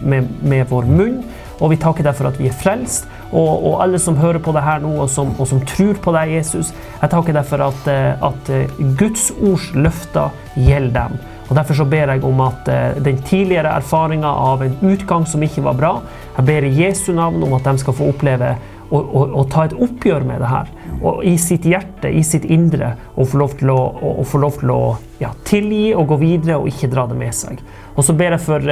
med, 0.00 0.30
med, 0.40 0.62
vår 0.70 0.86
munn. 0.88 1.18
Og 1.60 1.74
vi 1.74 1.80
takker 1.80 2.06
deg 2.06 2.16
for 2.16 2.30
at 2.30 2.38
vi 2.40 2.48
er 2.48 2.56
frelst. 2.56 3.10
Og, 3.30 3.50
og 3.66 3.82
alle 3.84 3.98
som 4.02 4.18
hører 4.18 4.42
på 4.42 4.54
det 4.56 4.62
her 4.66 4.80
nå, 4.82 4.90
og 5.04 5.10
som, 5.10 5.30
og 5.38 5.46
som 5.46 5.62
tror 5.68 5.98
på 6.02 6.14
deg, 6.16 6.34
Jesus, 6.40 6.72
jeg 6.98 7.12
takker 7.12 7.36
deg 7.36 7.46
for 7.46 7.62
at, 7.62 7.90
eh, 7.90 8.24
at 8.26 8.50
eh, 8.54 8.80
Guds 8.98 9.28
ords 9.38 9.68
løfter 9.76 10.34
gjelder 10.58 10.96
dem. 10.96 11.20
Og 11.50 11.56
Derfor 11.58 11.80
så 11.80 11.86
ber 11.90 12.12
jeg 12.14 12.24
om 12.26 12.42
at 12.42 12.68
eh, 12.70 12.98
den 13.02 13.22
tidligere 13.26 13.76
erfaringa 13.78 14.34
av 14.50 14.66
en 14.66 14.74
utgang 14.82 15.26
som 15.30 15.42
ikke 15.46 15.64
var 15.66 15.78
bra, 15.78 15.94
jeg 16.36 16.48
ber 16.50 16.66
i 16.66 16.74
Jesu 16.82 17.12
navn 17.14 17.42
om 17.46 17.54
at 17.58 17.70
de 17.70 17.82
skal 17.82 17.96
få 18.00 18.10
oppleve 18.10 18.52
å, 18.90 18.98
å, 18.98 19.24
å 19.38 19.46
ta 19.50 19.68
et 19.68 19.76
oppgjør 19.78 20.26
med 20.26 20.42
det 20.42 20.50
her. 20.50 20.70
Og 21.00 21.22
i 21.24 21.36
sitt 21.40 21.68
hjerte, 21.70 22.10
i 22.10 22.24
sitt 22.26 22.44
indre, 22.50 22.96
og 23.14 23.30
få 23.30 23.38
lov 23.44 23.54
til 23.60 23.70
å, 23.70 23.78
å, 24.18 24.24
lov 24.42 24.58
til 24.58 24.74
ja, 25.22 25.30
tilgi 25.46 25.92
og 25.94 26.10
gå 26.10 26.18
videre 26.24 26.58
og 26.58 26.66
ikke 26.72 26.90
dra 26.90 27.06
det 27.06 27.18
med 27.18 27.36
seg. 27.36 27.62
Og 27.94 28.02
så 28.06 28.16
ber 28.18 28.34
jeg 28.34 28.42
for 28.42 28.66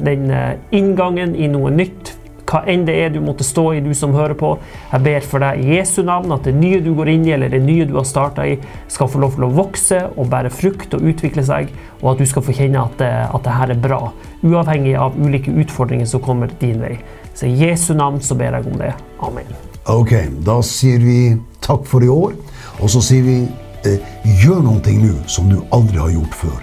den 0.00 0.30
inngangen 0.72 1.36
i 1.36 1.50
noe 1.52 1.72
nytt 1.74 2.14
hva 2.48 2.62
enn 2.66 2.86
det 2.88 2.94
er 3.04 3.10
du 3.12 3.18
måtte 3.20 3.44
stå 3.44 3.64
i, 3.76 3.80
du 3.84 3.90
som 3.94 4.14
hører 4.16 4.32
på. 4.40 4.54
Jeg 4.92 5.02
ber 5.04 5.20
for 5.28 5.42
deg 5.44 5.60
i 5.60 5.74
Jesu 5.76 5.98
navn 6.06 6.32
at 6.32 6.46
det 6.48 6.54
nye 6.56 6.78
du 6.80 6.94
går 6.96 7.10
inn 7.12 7.26
i, 7.28 7.32
eller 7.36 7.50
det 7.52 7.60
nye 7.60 7.84
du 7.84 7.92
har 7.98 8.06
starta 8.08 8.46
i, 8.48 8.54
skal 8.88 9.10
få 9.12 9.20
lov 9.20 9.34
til 9.36 9.44
å 9.44 9.50
vokse 9.52 9.98
og 10.16 10.30
bære 10.32 10.50
frukt 10.54 10.94
og 10.96 11.04
utvikle 11.10 11.44
seg, 11.44 11.68
og 12.00 12.14
at 12.14 12.22
du 12.22 12.26
skal 12.30 12.42
få 12.46 12.54
kjenne 12.56 12.80
at, 12.80 12.96
det- 12.98 13.28
at 13.34 13.44
det 13.44 13.52
her 13.58 13.70
er 13.74 13.82
bra. 13.84 14.00
Uavhengig 14.42 14.96
av 14.96 15.18
ulike 15.20 15.52
utfordringer 15.52 16.06
som 16.06 16.20
kommer 16.24 16.48
din 16.60 16.80
vei. 16.80 16.98
Så 17.34 17.46
i 17.46 17.54
Jesu 17.66 17.92
navn 17.94 18.20
så 18.24 18.34
ber 18.34 18.56
jeg 18.56 18.66
om 18.72 18.78
det. 18.80 18.94
Amen. 19.20 19.44
Ok, 19.88 20.12
da 20.44 20.60
sier 20.62 20.98
vi 21.04 21.36
takk 21.64 21.84
for 21.86 22.02
i 22.04 22.08
år, 22.08 22.32
og 22.80 22.88
så 22.92 23.00
sier 23.04 23.22
vi 23.24 23.36
eh, 23.84 23.98
gjør 24.42 24.62
noe 24.64 24.80
nå 25.02 25.14
som 25.26 25.48
du 25.52 25.60
aldri 25.72 25.98
har 25.98 26.10
gjort 26.16 26.34
før. 26.34 26.58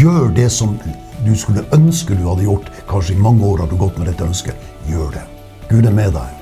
Gjør 0.00 0.32
det 0.34 0.48
som 0.52 0.78
du 1.26 1.34
skulle 1.36 1.64
ønske 1.72 2.14
du 2.16 2.24
hadde 2.28 2.44
gjort. 2.44 2.70
Kanskje 2.88 3.14
i 3.16 3.20
mange 3.20 3.44
år 3.44 3.64
har 3.64 3.68
du 3.70 3.76
gått 3.76 3.98
med 3.98 4.08
dette 4.08 4.24
ønsket. 4.24 4.54
Gjør 4.86 5.10
det. 5.10 5.26
Gud 5.70 5.84
er 5.84 5.94
med 5.94 6.12
deg. 6.14 6.35